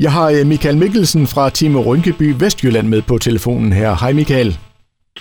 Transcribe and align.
Jeg 0.00 0.12
har 0.12 0.30
øh, 0.30 0.46
Michael 0.46 0.76
Mikkelsen 0.76 1.26
fra 1.26 1.50
Team 1.50 1.76
Rynkeby 1.76 2.34
Vestjylland 2.38 2.88
med 2.88 3.02
på 3.02 3.18
telefonen 3.18 3.72
her. 3.72 3.94
Hej 4.00 4.12
Michael. 4.12 4.58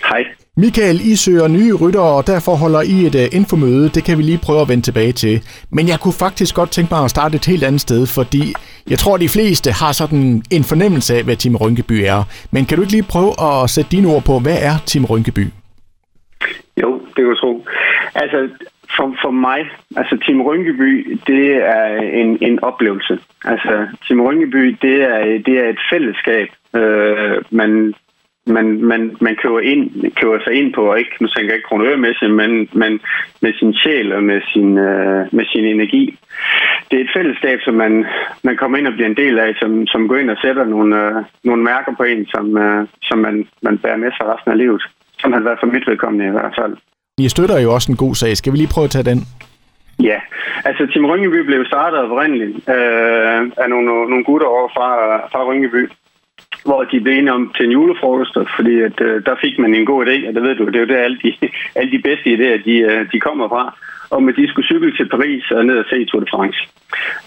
Hej. 0.10 0.24
Michael, 0.58 1.02
I 1.12 1.16
søger 1.16 1.48
nye 1.48 1.74
ryttere, 1.74 2.16
og 2.18 2.28
derfor 2.28 2.56
holder 2.56 2.82
I 2.82 3.06
et 3.06 3.16
uh, 3.16 3.38
infomøde. 3.40 3.90
Det 3.90 4.04
kan 4.04 4.18
vi 4.18 4.24
lige 4.24 4.38
prøve 4.44 4.62
at 4.62 4.70
vende 4.70 4.84
tilbage 4.84 5.12
til. 5.12 5.42
Men 5.72 5.88
jeg 5.88 6.00
kunne 6.00 6.14
faktisk 6.14 6.56
godt 6.56 6.72
tænke 6.72 6.94
mig 6.94 7.04
at 7.04 7.10
starte 7.10 7.36
et 7.36 7.46
helt 7.46 7.64
andet 7.64 7.82
sted, 7.82 8.08
fordi 8.08 8.54
jeg 8.90 9.00
tror, 9.00 9.16
at 9.16 9.22
de 9.22 9.30
fleste 9.30 9.72
har 9.72 9.92
sådan 9.92 10.44
en 10.52 10.64
fornemmelse 10.64 11.16
af, 11.16 11.24
hvad 11.24 11.36
Team 11.36 11.56
Rynkeby 11.56 11.98
er. 12.06 12.24
Men 12.52 12.66
kan 12.66 12.78
du 12.78 12.82
ikke 12.82 12.94
lige 12.94 13.12
prøve 13.14 13.32
at 13.48 13.70
sætte 13.70 13.92
dine 13.92 14.08
ord 14.08 14.24
på, 14.24 14.40
hvad 14.40 14.58
er 14.62 14.76
Team 14.86 15.06
Rynkeby? 15.06 15.46
Jo, 16.82 16.90
det 17.00 17.16
kan 17.16 17.28
jeg 17.28 17.38
tro. 17.38 17.66
Altså, 18.16 18.38
for, 19.00 19.16
for 19.24 19.32
mig, 19.32 19.70
altså 19.96 20.18
Team 20.26 20.42
Rynkeby, 20.42 21.20
det 21.28 21.54
er 21.56 21.86
en, 22.22 22.38
en 22.42 22.64
oplevelse. 22.64 23.20
Altså, 23.46 23.88
Team 24.08 24.22
Rynkeby, 24.22 24.78
det 24.82 24.96
er, 25.02 25.20
det 25.46 25.56
er 25.60 25.70
et 25.70 25.80
fællesskab, 25.92 26.48
øh, 26.76 27.38
man 27.50 27.94
man, 28.48 28.82
man, 28.82 29.18
man 29.22 29.36
køber, 29.36 29.60
ind, 29.60 30.12
køber 30.16 30.40
sig 30.44 30.54
ind 30.54 30.74
på, 30.74 30.82
og 30.92 31.00
ikke, 31.00 31.12
nu 31.22 31.28
tænker 31.28 31.50
jeg 31.50 31.56
ikke 31.56 31.68
kronørmæssigt, 31.68 32.32
men, 32.32 32.70
men 32.74 33.00
med 33.42 33.54
sin 33.54 33.74
sjæl 33.74 34.14
og 34.14 34.24
med 34.24 34.42
sin, 34.54 34.78
øh, 34.78 35.28
med 35.32 35.46
sin 35.46 35.66
energi. 35.66 36.20
Det 36.92 37.00
er 37.00 37.04
et 37.04 37.16
fællesskab, 37.16 37.60
som 37.62 37.74
man, 37.74 38.06
man 38.44 38.58
kommer 38.58 38.78
ind 38.78 38.88
og 38.88 38.94
bliver 38.94 39.10
en 39.10 39.22
del 39.24 39.40
af, 39.40 39.56
som, 39.60 39.88
som 39.88 40.08
går 40.08 40.18
ind 40.18 40.30
og 40.30 40.38
sætter 40.42 40.66
nogle, 40.66 40.96
øh, 41.06 41.24
nogle 41.44 41.64
mærker 41.64 41.96
på 41.98 42.04
en, 42.04 42.26
som, 42.26 42.58
øh, 42.58 42.88
som 43.02 43.18
man, 43.18 43.48
man 43.62 43.78
bærer 43.78 43.98
med 43.98 44.12
sig 44.12 44.26
resten 44.34 44.52
af 44.52 44.58
livet. 44.58 44.84
Som 45.20 45.34
har 45.34 45.40
været 45.40 45.60
for 45.60 45.68
mit 45.68 45.88
vedkommende 45.88 46.28
i 46.28 46.32
hvert 46.32 46.56
fald. 46.60 46.76
I 47.20 47.30
støtter 47.30 47.60
jo 47.60 47.74
også 47.74 47.92
en 47.92 47.98
god 47.98 48.16
sag. 48.16 48.38
Skal 48.38 48.54
vi 48.54 48.58
lige 48.58 48.74
prøve 48.74 48.86
at 48.86 48.92
tage 48.92 49.10
den? 49.12 49.28
Ja, 50.04 50.20
altså 50.66 50.88
Tim 50.94 51.06
Rynkeby 51.06 51.40
blev 51.46 51.66
startet 51.66 52.00
oprindeligt 52.00 52.56
øh, 52.70 53.42
af 53.64 53.70
nogle, 53.70 53.86
nogle 53.86 54.24
gutter 54.24 54.48
over 54.48 54.68
fra, 54.76 54.90
fra 55.32 55.46
Rynkeby, 55.50 55.90
hvor 56.66 56.84
de 56.84 57.00
blev 57.00 57.14
enige 57.14 57.34
om 57.34 57.52
til 57.56 57.66
en 57.66 57.72
julefrokost, 57.72 58.38
fordi 58.56 58.82
at, 58.82 59.02
øh, 59.02 59.26
der 59.26 59.36
fik 59.42 59.60
man 59.60 59.76
en 59.76 59.86
god 59.86 60.06
idé, 60.06 60.28
og 60.28 60.34
det 60.36 60.44
ved 60.44 60.56
du, 60.56 60.66
det 60.66 60.76
er 60.76 60.80
jo 60.80 60.94
det, 60.94 60.96
alle 60.96 61.20
de, 61.24 61.34
alle 61.80 61.92
de 61.92 62.02
bedste 62.08 62.28
idéer, 62.36 62.64
de, 62.66 62.76
øh, 62.90 63.12
de 63.12 63.20
kommer 63.20 63.48
fra 63.50 63.76
om 64.12 64.28
at 64.30 64.36
de 64.36 64.48
skulle 64.48 64.68
cykle 64.68 64.96
til 64.98 65.10
Paris 65.10 65.52
og 65.52 65.66
ned 65.66 65.78
og 65.78 65.86
se 65.90 66.06
Tour 66.06 66.22
de 66.24 66.32
France. 66.34 66.60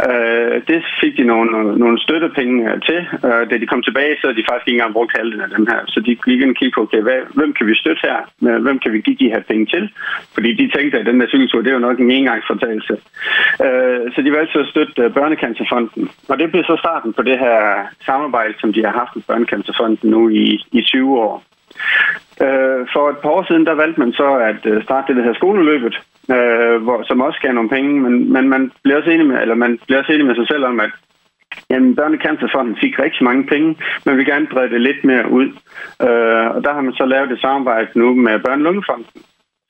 Øh, 0.08 0.56
det 0.68 0.80
fik 1.00 1.16
de 1.16 1.24
nogle, 1.24 1.78
nogle 1.78 1.98
støttepenge 2.04 2.56
øh, 2.70 2.80
til. 2.88 3.00
Øh, 3.26 3.42
da 3.50 3.54
de 3.58 3.66
kom 3.66 3.82
tilbage, 3.82 4.16
så 4.16 4.26
havde 4.26 4.38
de 4.40 4.48
faktisk 4.48 4.68
ikke 4.68 4.78
engang 4.78 4.92
brugt 4.96 5.16
halvdelen 5.16 5.46
af 5.46 5.50
dem 5.56 5.66
her. 5.72 5.80
Så 5.92 6.00
de 6.00 6.14
gik 6.24 6.40
ind 6.40 6.54
og 6.54 6.56
kiggede 6.56 6.74
på, 6.76 6.82
okay, 6.82 7.02
hvad, 7.06 7.20
hvem 7.38 7.52
kan 7.52 7.66
vi 7.66 7.74
støtte 7.82 8.02
her? 8.08 8.18
Øh, 8.48 8.62
hvem 8.66 8.78
kan 8.78 8.92
vi 8.92 9.00
give 9.00 9.16
de 9.22 9.32
her 9.34 9.42
penge 9.50 9.66
til? 9.66 9.84
Fordi 10.34 10.50
de 10.60 10.70
tænkte, 10.76 10.98
at 10.98 11.06
den 11.06 11.20
der 11.20 11.26
cykeltur, 11.28 11.60
det 11.60 11.70
er 11.70 11.78
jo 11.80 11.88
nok 11.88 11.98
en 11.98 12.10
engangsfortagelse. 12.10 12.94
Øh, 13.66 14.02
så 14.14 14.18
de 14.24 14.32
valgte 14.32 14.58
at 14.60 14.68
støtte 14.72 15.02
øh, 15.02 15.12
Børnecancerfonden. 15.16 16.10
Og 16.28 16.38
det 16.38 16.50
blev 16.50 16.64
så 16.64 16.76
starten 16.84 17.12
på 17.12 17.22
det 17.22 17.38
her 17.38 17.58
samarbejde, 18.08 18.54
som 18.60 18.72
de 18.72 18.84
har 18.84 18.94
haft 19.00 19.21
Børnecancerfonden 19.28 20.10
nu 20.10 20.28
i, 20.28 20.44
i 20.72 20.82
20 20.82 21.18
år. 21.18 21.42
Øh, 22.44 22.80
for 22.92 23.04
et 23.10 23.18
par 23.22 23.30
år 23.30 23.44
siden, 23.48 23.66
der 23.66 23.74
valgte 23.74 24.00
man 24.00 24.12
så 24.12 24.28
at 24.50 24.66
øh, 24.70 24.82
starte 24.84 25.06
det, 25.08 25.16
der 25.16 25.22
hedder 25.22 25.40
skoleløbet, 25.42 25.94
øh, 26.36 26.76
hvor, 26.82 27.02
som 27.08 27.20
også 27.20 27.38
gav 27.42 27.52
nogle 27.52 27.74
penge, 27.76 28.00
men, 28.00 28.32
men 28.32 28.48
man 28.48 28.72
bliver 28.82 28.98
også 28.98 29.10
enig 29.10 29.26
med, 29.26 29.40
eller 29.40 29.54
man 29.54 29.78
bliver 29.86 30.00
også 30.00 30.12
enig 30.12 30.26
med 30.26 30.34
sig 30.34 30.46
selv 30.48 30.64
om, 30.64 30.80
at 30.80 30.90
Jamen, 31.70 31.96
Børnecancerfonden 31.96 32.76
fik 32.80 32.98
rigtig 32.98 33.24
mange 33.24 33.44
penge, 33.46 33.76
men 34.04 34.16
vil 34.16 34.26
gerne 34.26 34.46
brede 34.46 34.70
det 34.70 34.80
lidt 34.80 35.04
mere 35.04 35.30
ud. 35.30 35.48
Øh, 36.06 36.46
og 36.54 36.64
der 36.64 36.72
har 36.74 36.80
man 36.80 36.92
så 36.92 37.04
lavet 37.04 37.32
et 37.32 37.40
samarbejde 37.40 37.90
nu 37.94 38.14
med 38.14 38.38
Børnelungefonden, 38.38 39.06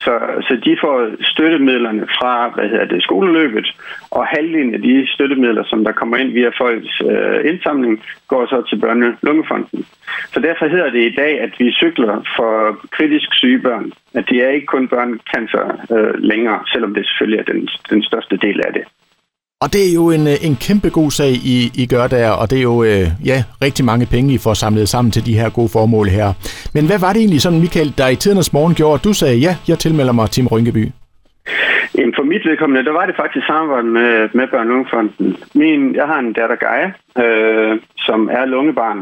så, 0.03 0.13
så 0.47 0.53
de 0.65 0.77
får 0.81 0.97
støttemidlerne 1.21 2.07
fra 2.17 2.49
hvad 2.55 2.69
hedder 2.69 2.85
det, 2.85 3.03
skoleløbet, 3.03 3.67
og 4.11 4.25
halvdelen 4.27 4.73
af 4.73 4.81
de 4.81 5.07
støttemidler, 5.07 5.63
som 5.63 5.83
der 5.83 5.91
kommer 5.91 6.17
ind 6.17 6.31
via 6.31 6.49
folks 6.61 7.01
øh, 7.11 7.51
indsamling, 7.51 8.03
går 8.27 8.45
så 8.45 8.61
til 8.69 8.79
børne 8.79 9.17
lungefonden. 9.21 9.85
Så 10.33 10.39
derfor 10.39 10.67
hedder 10.67 10.89
det 10.89 11.03
i 11.11 11.15
dag, 11.15 11.41
at 11.41 11.53
vi 11.59 11.71
cykler 11.71 12.15
for 12.37 12.79
kritisk 12.91 13.29
syge 13.33 13.59
børn. 13.59 13.91
At 14.13 14.25
det 14.29 14.37
er 14.43 14.49
ikke 14.49 14.65
kun 14.65 14.87
børnecancer 14.87 15.65
øh, 15.95 16.13
længere, 16.31 16.59
selvom 16.71 16.93
det 16.93 17.05
selvfølgelig 17.05 17.39
er 17.39 17.53
den, 17.53 17.69
den 17.89 18.03
største 18.03 18.37
del 18.37 18.61
af 18.67 18.73
det. 18.73 18.83
Og 19.63 19.73
det 19.73 19.81
er 19.89 19.93
jo 19.99 20.05
en, 20.17 20.25
øh, 20.33 20.47
en 20.47 20.55
kæmpe 20.67 20.89
god 20.99 21.11
sag, 21.19 21.31
I, 21.53 21.55
I 21.81 21.85
gør 21.93 22.05
der, 22.15 22.29
og 22.41 22.45
det 22.49 22.57
er 22.57 22.67
jo 22.71 22.83
øh, 22.83 23.05
ja, 23.31 23.37
rigtig 23.65 23.85
mange 23.85 24.05
penge, 24.15 24.33
I 24.33 24.37
får 24.45 24.53
samlet 24.53 24.89
sammen 24.89 25.11
til 25.11 25.25
de 25.25 25.39
her 25.39 25.49
gode 25.57 25.69
formål 25.75 26.07
her. 26.17 26.27
Men 26.75 26.83
hvad 26.89 26.99
var 27.05 27.11
det 27.13 27.19
egentlig 27.19 27.41
sådan, 27.41 27.59
Michael, 27.59 27.93
der 27.97 28.07
i 28.07 28.15
tidernes 28.15 28.53
morgen 28.53 28.73
gjorde, 28.79 28.95
at 28.99 29.03
du 29.03 29.13
sagde, 29.13 29.37
ja, 29.47 29.53
jeg 29.67 29.77
tilmelder 29.79 30.13
mig 30.13 30.29
Tim 30.29 30.47
Rynkeby? 30.47 30.83
Jamen 31.97 32.13
for 32.17 32.23
mit 32.23 32.45
vedkommende, 32.49 32.85
der 32.85 32.95
var 32.99 33.05
det 33.05 33.15
faktisk 33.21 33.45
samarbejde 33.45 33.87
med, 33.87 34.29
med 34.37 34.47
Børn 34.51 34.67
Lungefonden. 34.67 35.37
Min, 35.55 35.95
jeg 35.95 36.05
har 36.11 36.19
en 36.19 36.33
datter 36.33 36.59
Gaia, 36.65 36.89
øh, 37.23 37.79
som 37.97 38.19
er 38.37 38.45
lungebarn, 38.45 38.99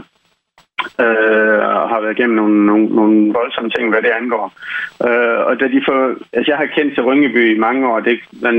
øh, 1.04 1.60
og 1.82 1.90
har 1.92 2.02
været 2.02 2.18
igennem 2.18 2.36
nogle, 2.36 2.66
nogle, 2.66 2.86
nogle 3.00 3.34
voldsomme 3.34 3.70
ting, 3.70 3.90
hvad 3.90 4.02
det 4.02 4.14
angår. 4.20 4.46
Øh, 5.08 5.40
og 5.48 5.54
da 5.60 5.66
de 5.74 5.82
får, 5.88 6.00
altså 6.34 6.48
jeg 6.52 6.58
har 6.58 6.76
kendt 6.76 6.94
til 6.94 7.04
Ryngeby 7.04 7.44
i 7.56 7.60
mange 7.60 7.88
år, 7.92 8.00
det, 8.00 8.20
men, 8.46 8.56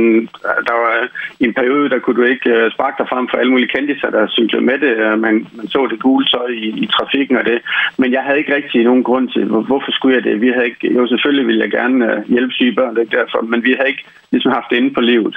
øh, 0.46 0.58
der 0.68 0.76
var 0.84 0.94
i 1.40 1.44
en 1.44 1.54
periode, 1.54 1.90
der 1.90 1.98
kunne 1.98 2.18
du 2.20 2.26
ikke 2.34 2.50
øh, 2.50 2.70
sparke 2.70 2.98
dig 2.98 3.08
frem 3.08 3.28
for 3.28 3.36
alle 3.36 3.52
mulige 3.52 3.74
kendiser, 3.76 4.10
der 4.10 4.34
cyklede 4.36 4.64
med 4.64 4.78
det. 4.84 5.18
Man, 5.24 5.34
man 5.56 5.66
så 5.68 5.86
det 5.90 6.02
gule 6.02 6.26
så 6.26 6.42
i, 6.50 6.66
i 6.84 6.86
trafikken 6.86 7.36
og 7.36 7.44
det. 7.44 7.58
Men 7.98 8.12
jeg 8.12 8.22
havde 8.22 8.38
ikke 8.38 8.54
rigtig 8.54 8.84
nogen 8.84 9.04
grund 9.04 9.28
til, 9.28 9.44
hvor, 9.44 9.62
hvorfor 9.62 9.92
skulle 9.92 10.16
jeg 10.16 10.24
det? 10.24 10.40
Vi 10.40 10.48
havde 10.48 10.66
ikke, 10.66 10.94
jo 10.98 11.06
selvfølgelig 11.06 11.46
ville 11.46 11.62
jeg 11.62 11.70
gerne 11.70 12.12
øh, 12.12 12.24
hjælpe 12.28 12.52
syge 12.52 12.74
børn, 12.74 12.96
det 12.96 13.12
derfor, 13.12 13.40
men 13.42 13.64
vi 13.64 13.72
havde 13.78 13.88
ikke 13.88 14.04
ligesom 14.32 14.52
haft 14.52 14.70
det 14.70 14.76
inde 14.76 14.94
på 14.94 15.00
livet. 15.00 15.36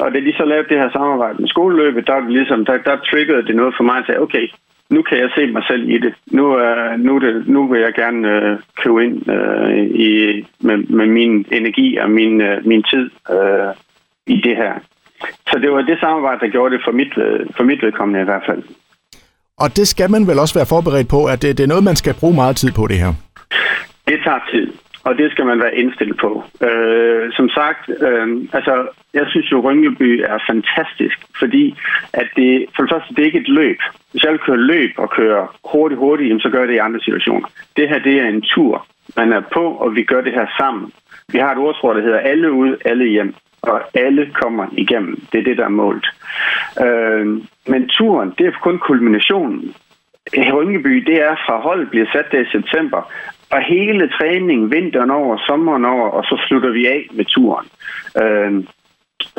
Og 0.00 0.14
da 0.14 0.20
de 0.20 0.32
så 0.36 0.44
lavede 0.44 0.68
det 0.68 0.78
her 0.78 0.90
samarbejde 0.90 1.38
med 1.38 1.48
skoleløbet, 1.48 2.06
der, 2.06 2.28
ligesom, 2.28 2.64
der, 2.64 2.76
der 2.78 2.96
triggede 3.10 3.46
det 3.46 3.56
noget 3.56 3.74
for 3.76 3.84
mig 3.84 3.98
at 3.98 4.06
sige, 4.06 4.20
okay, 4.20 4.46
nu 4.90 5.02
kan 5.02 5.18
jeg 5.18 5.30
se 5.34 5.46
mig 5.46 5.62
selv 5.68 5.88
i 5.88 5.98
det. 5.98 6.14
Nu, 6.26 6.44
uh, 6.56 6.98
nu, 6.98 7.18
det, 7.18 7.48
nu 7.48 7.66
vil 7.66 7.80
jeg 7.80 7.94
gerne 7.94 8.52
uh, 8.52 8.58
købe 8.82 9.04
ind 9.04 9.28
uh, 9.28 9.74
i, 10.06 10.46
med, 10.60 10.78
med 10.78 11.06
min 11.06 11.46
energi 11.52 11.96
og 11.96 12.10
min, 12.10 12.40
uh, 12.40 12.66
min 12.66 12.82
tid 12.82 13.10
uh, 13.30 13.70
i 14.26 14.40
det 14.40 14.56
her. 14.56 14.74
Så 15.46 15.58
det 15.62 15.72
var 15.72 15.82
det 15.82 16.00
samarbejde, 16.00 16.40
der 16.40 16.48
gjorde 16.48 16.74
det 16.74 16.84
for 16.84 16.92
mit, 16.92 17.16
uh, 17.16 17.46
for 17.56 17.64
mit 17.64 17.82
vedkommende 17.82 18.20
i 18.20 18.24
hvert 18.24 18.42
fald. 18.46 18.62
Og 19.58 19.76
det 19.76 19.88
skal 19.88 20.10
man 20.10 20.26
vel 20.26 20.38
også 20.38 20.54
være 20.58 20.66
forberedt 20.66 21.08
på, 21.08 21.24
at 21.26 21.42
det, 21.42 21.58
det 21.58 21.64
er 21.64 21.68
noget, 21.68 21.84
man 21.84 21.96
skal 21.96 22.14
bruge 22.20 22.34
meget 22.34 22.56
tid 22.56 22.72
på 22.72 22.86
det 22.86 22.96
her? 22.96 23.12
Det 24.08 24.18
tager 24.24 24.40
tid 24.52 24.72
og 25.04 25.18
det 25.18 25.30
skal 25.30 25.46
man 25.46 25.60
være 25.60 25.76
indstillet 25.76 26.16
på. 26.16 26.44
Øh, 26.66 27.32
som 27.32 27.48
sagt, 27.48 27.90
øh, 28.08 28.28
altså, 28.52 28.86
jeg 29.14 29.26
synes 29.28 29.52
jo, 29.52 29.60
Rynkeby 29.60 30.24
er 30.32 30.38
fantastisk, 30.50 31.18
fordi 31.38 31.74
at 32.12 32.28
det, 32.36 32.66
for 32.76 32.82
det 32.82 32.90
første, 32.92 33.14
det 33.14 33.22
er 33.22 33.26
ikke 33.26 33.38
et 33.38 33.48
løb. 33.48 33.78
Hvis 34.10 34.24
jeg 34.24 34.32
vil 34.32 34.46
køre 34.46 34.66
løb 34.72 34.90
og 34.96 35.10
køre 35.10 35.46
hurtigt, 35.64 35.98
hurtigt, 35.98 36.42
så 36.42 36.48
gør 36.48 36.58
jeg 36.58 36.68
det 36.68 36.74
i 36.74 36.86
andre 36.86 37.00
situationer. 37.00 37.48
Det 37.76 37.88
her, 37.88 37.98
det 37.98 38.20
er 38.20 38.28
en 38.28 38.42
tur. 38.42 38.86
Man 39.16 39.32
er 39.32 39.40
på, 39.40 39.64
og 39.72 39.94
vi 39.94 40.02
gør 40.02 40.20
det 40.20 40.32
her 40.32 40.46
sammen. 40.58 40.92
Vi 41.32 41.38
har 41.38 41.52
et 41.52 41.58
ordsprog, 41.58 41.94
der 41.94 42.02
hedder 42.02 42.18
alle 42.18 42.52
ud, 42.52 42.76
alle 42.84 43.06
hjem. 43.06 43.34
Og 43.62 43.80
alle 43.94 44.30
kommer 44.42 44.66
igennem. 44.72 45.20
Det 45.32 45.38
er 45.38 45.44
det, 45.44 45.56
der 45.56 45.64
er 45.64 45.68
målt. 45.68 46.06
Øh, 46.84 47.26
men 47.66 47.88
turen, 47.88 48.34
det 48.38 48.46
er 48.46 48.52
kun 48.62 48.78
kulminationen. 48.78 49.74
Rynkeby, 50.32 50.94
det 51.06 51.22
er 51.22 51.34
fra 51.46 51.60
holdet 51.60 51.90
bliver 51.90 52.06
sat 52.12 52.26
der 52.32 52.40
i 52.40 52.52
september, 52.52 53.12
og 53.50 53.60
hele 53.62 54.08
træningen, 54.08 54.70
vinteren 54.70 55.10
over, 55.10 55.38
sommeren 55.46 55.84
over, 55.84 56.08
og 56.08 56.24
så 56.24 56.40
slutter 56.46 56.70
vi 56.70 56.86
af 56.86 57.06
med 57.12 57.24
turen. 57.24 57.66
Øh, 58.22 58.64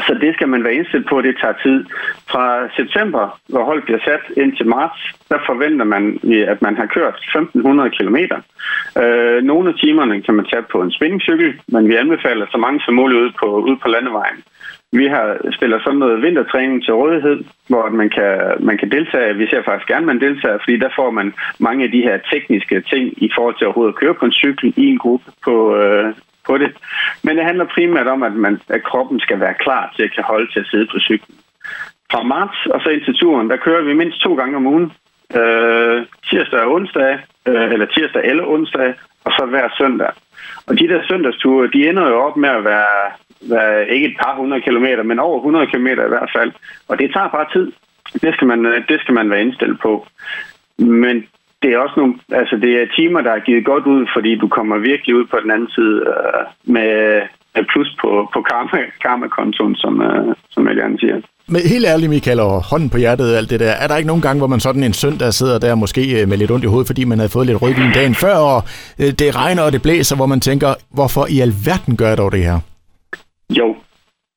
så 0.07 0.18
det 0.22 0.34
skal 0.34 0.50
man 0.50 0.63
være 0.63 0.73
indstillet 0.73 1.09
på, 1.09 1.18
at 1.18 1.23
det 1.23 1.38
tager 1.41 1.62
tid. 1.63 1.85
Fra 2.31 2.46
september, 2.79 3.40
hvor 3.50 3.63
holdet 3.63 3.84
bliver 3.84 4.00
sat 4.06 4.23
ind 4.44 4.57
til 4.57 4.68
marts, 4.68 5.01
der 5.29 5.40
forventer 5.46 5.85
man, 5.85 6.03
at 6.47 6.62
man 6.62 6.75
har 6.75 6.85
kørt 6.85 7.16
1500 7.16 7.90
km. 7.97 8.18
Øh, 9.03 9.44
nogle 9.44 9.69
af 9.69 9.75
timerne 9.75 10.22
kan 10.22 10.34
man 10.34 10.46
tage 10.46 10.66
på 10.72 10.81
en 10.81 10.91
spinningcykel, 10.91 11.50
men 11.68 11.90
vi 11.90 11.96
anbefaler 11.96 12.46
så 12.51 12.57
mange 12.57 12.81
som 12.85 12.94
muligt 12.94 13.22
ude 13.22 13.34
på, 13.41 13.47
ude 13.68 13.78
på 13.84 13.88
landevejen. 13.88 14.40
Vi 14.91 15.07
har 15.07 15.28
spiller 15.57 15.79
sådan 15.79 16.00
noget 16.00 16.22
vintertræning 16.22 16.84
til 16.84 16.94
rådighed, 16.94 17.38
hvor 17.67 17.90
man 17.90 18.09
kan, 18.09 18.38
man 18.59 18.78
kan 18.78 18.91
deltage. 18.91 19.35
Vi 19.35 19.47
ser 19.47 19.62
faktisk 19.63 19.88
gerne, 19.88 20.06
at 20.06 20.12
man 20.13 20.22
deltager, 20.28 20.57
fordi 20.63 20.78
der 20.78 20.90
får 20.96 21.09
man 21.11 21.34
mange 21.59 21.84
af 21.85 21.91
de 21.91 22.02
her 22.02 22.17
tekniske 22.31 22.81
ting 22.81 23.23
i 23.23 23.29
forhold 23.35 23.55
til 23.55 23.67
overhovedet 23.67 23.93
at 23.93 23.99
køre 23.99 24.14
på 24.14 24.26
en 24.26 24.40
cykel 24.43 24.73
i 24.78 24.85
en 24.85 24.97
gruppe 24.97 25.26
på, 25.43 25.76
øh, 25.78 26.14
på 26.47 26.58
det. 26.58 26.72
Men 27.24 27.38
det 27.38 27.46
handler 27.46 27.74
primært 27.76 28.08
om, 28.08 28.24
at, 28.24 28.34
man, 28.34 28.62
at 28.70 28.84
kroppen 28.84 29.20
skal 29.20 29.40
være 29.40 29.53
klar 29.53 29.94
til 29.96 30.03
at 30.03 30.14
kan 30.16 30.24
holde 30.24 30.52
til 30.52 30.59
at 30.59 30.68
sidde 30.72 30.88
på 30.92 31.00
cyklen. 31.00 31.38
Fra 32.12 32.24
marts 32.24 32.66
og 32.66 32.82
så 32.82 32.90
ind 32.90 33.06
til 33.06 33.16
turen, 33.16 33.50
der 33.50 33.58
kører 33.58 33.84
vi 33.84 33.94
mindst 33.94 34.20
to 34.22 34.36
gange 34.36 34.56
om 34.56 34.68
ugen. 34.68 34.92
Øh, 35.40 36.06
tirsdag 36.30 36.59
og 36.59 36.72
onsdag, 36.74 37.20
øh, 37.46 37.72
eller 37.74 37.86
tirsdag 37.86 38.22
eller 38.26 38.46
onsdag, 38.46 38.94
og 39.24 39.32
så 39.32 39.46
hver 39.46 39.68
søndag. 39.78 40.12
Og 40.68 40.80
de 40.80 40.88
der 40.88 41.02
søndagsture, 41.08 41.70
de 41.74 41.90
ender 41.90 42.08
jo 42.08 42.22
op 42.22 42.38
med 42.38 42.50
at 42.50 42.64
være, 42.64 43.02
være 43.41 43.90
ikke 43.90 44.08
et 44.08 44.18
par 44.24 44.36
hundrede 44.36 44.62
kilometer, 44.62 45.03
men 45.03 45.20
over 45.20 45.38
100 45.38 45.68
kilometer 45.68 46.06
i 46.06 46.09
hvert 46.09 46.32
fald. 46.36 46.52
Og 46.88 47.00
det 47.00 47.14
tager 47.14 47.28
bare 47.28 47.52
tid. 47.53 47.72
Det 48.22 48.34
skal 48.34 48.48
man, 48.48 48.66
øh, 48.66 48.88
det 48.88 49.00
skal 49.02 49.14
man 49.14 49.30
være 49.30 49.41
indstillet 49.41 49.80
på. 49.80 50.08
Men 50.78 51.28
det 51.61 51.69
er 51.73 51.78
også 51.78 51.93
nogle, 51.97 52.13
altså 52.31 52.55
det 52.55 52.72
er 52.81 52.93
timer, 52.97 53.22
der 53.22 53.31
er 53.31 53.46
givet 53.47 53.66
godt 53.66 53.85
ud, 53.85 54.02
fordi 54.16 54.35
du 54.43 54.47
kommer 54.47 54.78
virkelig 54.78 55.16
ud 55.16 55.25
på 55.25 55.37
den 55.43 55.52
anden 55.52 55.69
side 55.78 55.96
øh, 56.13 56.73
med, 56.75 56.91
plus 57.72 57.97
på, 58.02 58.29
på 58.34 58.41
karma, 58.41 58.79
karma-kontoen, 59.02 59.75
som, 59.75 59.93
uh, 59.99 60.34
som 60.49 60.67
jeg 60.67 60.75
gerne 60.75 60.99
siger. 60.99 61.16
Men 61.47 61.61
helt 61.73 61.85
ærligt, 61.85 62.09
Michael, 62.09 62.40
og 62.40 62.63
hånden 62.72 62.90
på 62.90 62.97
hjertet 62.97 63.31
og 63.31 63.37
alt 63.37 63.49
det 63.49 63.59
der, 63.59 63.72
er 63.72 63.87
der 63.87 63.97
ikke 63.97 64.07
nogen 64.07 64.22
gange, 64.22 64.40
hvor 64.40 64.47
man 64.47 64.59
sådan 64.59 64.84
en 64.84 64.93
søndag 64.93 65.34
sidder 65.34 65.59
der 65.59 65.75
måske 65.75 66.22
øh, 66.22 66.28
med 66.29 66.37
lidt 66.37 66.52
ondt 66.52 66.66
i 66.66 66.67
hovedet, 66.67 66.87
fordi 66.87 67.03
man 67.03 67.17
havde 67.19 67.35
fået 67.35 67.47
lidt 67.47 67.61
rødvin 67.61 67.91
dagen 67.99 68.16
før, 68.16 68.35
og 68.35 68.59
øh, 69.02 69.11
det 69.22 69.35
regner 69.41 69.63
og 69.63 69.72
det 69.72 69.81
blæser, 69.81 70.16
hvor 70.16 70.25
man 70.25 70.40
tænker, 70.40 70.69
hvorfor 70.97 71.23
i 71.35 71.37
alverden 71.46 71.97
gør 71.97 72.07
jeg 72.07 72.17
dog 72.17 72.31
det 72.31 72.43
her? 72.49 72.59
Jo, 73.59 73.75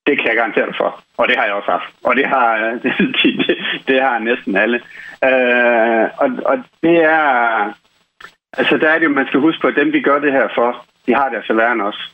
det 0.07 0.15
kan 0.19 0.29
jeg 0.31 0.37
garantere 0.37 0.67
dig 0.67 0.77
for. 0.83 0.91
Og 1.21 1.29
det 1.29 1.37
har 1.39 1.45
jeg 1.45 1.55
også 1.55 1.71
haft. 1.71 1.89
Og 2.05 2.17
det 2.17 2.27
har, 2.35 2.49
det, 2.83 2.93
det, 3.23 3.57
det 3.89 4.03
har 4.03 4.19
næsten 4.19 4.57
alle. 4.57 4.81
Øh, 5.25 6.05
og, 6.19 6.31
og 6.45 6.59
det 6.83 6.97
er... 7.05 7.73
Altså, 8.53 8.77
der 8.77 8.89
er 8.91 8.99
det 8.99 9.05
jo, 9.05 9.11
man 9.11 9.27
skal 9.27 9.41
huske 9.41 9.61
på, 9.61 9.69
at 9.69 9.77
dem, 9.77 9.93
vi 9.93 10.01
gør 10.01 10.19
det 10.19 10.33
her 10.33 10.49
for, 10.55 10.85
de 11.07 11.15
har 11.15 11.29
deres 11.29 11.49
værn 11.51 11.81
også. 11.81 12.11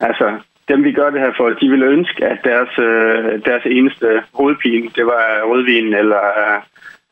Altså, 0.00 0.38
dem 0.68 0.84
vi 0.84 0.92
gør 0.92 1.10
det 1.10 1.20
her 1.20 1.32
for, 1.36 1.48
de 1.48 1.68
ville 1.68 1.86
ønske, 1.86 2.24
at 2.24 2.38
deres, 2.44 2.78
øh, 2.78 3.44
deres 3.44 3.62
eneste 3.66 4.22
hovedpine, 4.34 4.88
det 4.96 5.06
var 5.06 5.42
rødvin 5.44 5.94
eller, 5.94 6.24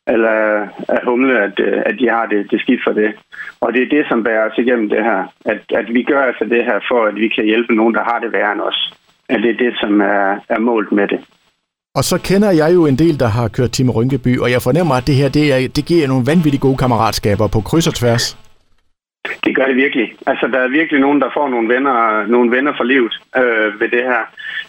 eller 0.06 0.68
at 0.88 1.04
humle, 1.04 1.42
at, 1.42 1.60
at 1.60 1.98
de 1.98 2.08
har 2.08 2.26
det, 2.26 2.50
det 2.50 2.60
skidt 2.60 2.80
for 2.84 2.92
det. 2.92 3.14
Og 3.60 3.72
det 3.72 3.82
er 3.82 3.88
det, 3.88 4.06
som 4.08 4.24
bærer 4.24 4.50
os 4.50 4.58
igennem 4.58 4.88
det 4.88 5.04
her. 5.04 5.24
At, 5.44 5.60
at 5.74 5.94
vi 5.94 6.02
gør 6.02 6.22
altså 6.22 6.44
det 6.44 6.64
her 6.64 6.80
for, 6.88 7.04
at 7.06 7.14
vi 7.14 7.28
kan 7.28 7.44
hjælpe 7.44 7.74
nogen, 7.74 7.94
der 7.94 8.04
har 8.04 8.18
det 8.18 8.32
værre 8.32 8.52
end 8.52 8.60
os. 8.60 8.92
At 9.28 9.42
det 9.42 9.50
er 9.50 9.64
det, 9.64 9.74
som 9.80 10.00
er, 10.00 10.38
er 10.48 10.58
målt 10.58 10.92
med 10.92 11.08
det. 11.08 11.20
Og 11.98 12.04
så 12.04 12.16
kender 12.28 12.50
jeg 12.50 12.74
jo 12.74 12.86
en 12.86 12.98
del, 12.98 13.20
der 13.20 13.30
har 13.38 13.48
kørt 13.48 13.70
Tim 13.70 13.90
Rynkeby, 13.90 14.38
og 14.38 14.50
jeg 14.50 14.62
fornemmer, 14.62 14.94
at 14.94 15.06
det 15.06 15.14
her 15.14 15.28
det, 15.28 15.44
er, 15.54 15.68
det 15.76 15.84
giver 15.90 16.08
nogle 16.08 16.26
vanvittigt 16.26 16.62
gode 16.66 16.76
kammeratskaber 16.76 17.46
på 17.54 17.60
kryds 17.60 17.86
og 17.86 17.94
tværs. 17.94 18.24
Det 19.44 19.56
gør 19.56 19.66
det 19.66 19.76
virkelig. 19.76 20.14
Altså, 20.26 20.46
der 20.52 20.58
er 20.58 20.68
virkelig 20.68 21.00
nogen, 21.00 21.20
der 21.20 21.30
får 21.36 21.48
nogle 21.48 21.68
venner, 21.74 22.26
nogle 22.26 22.50
venner 22.56 22.72
for 22.76 22.84
livet 22.84 23.14
øh, 23.36 23.80
ved 23.80 23.88
det 23.88 24.02
her. 24.10 24.22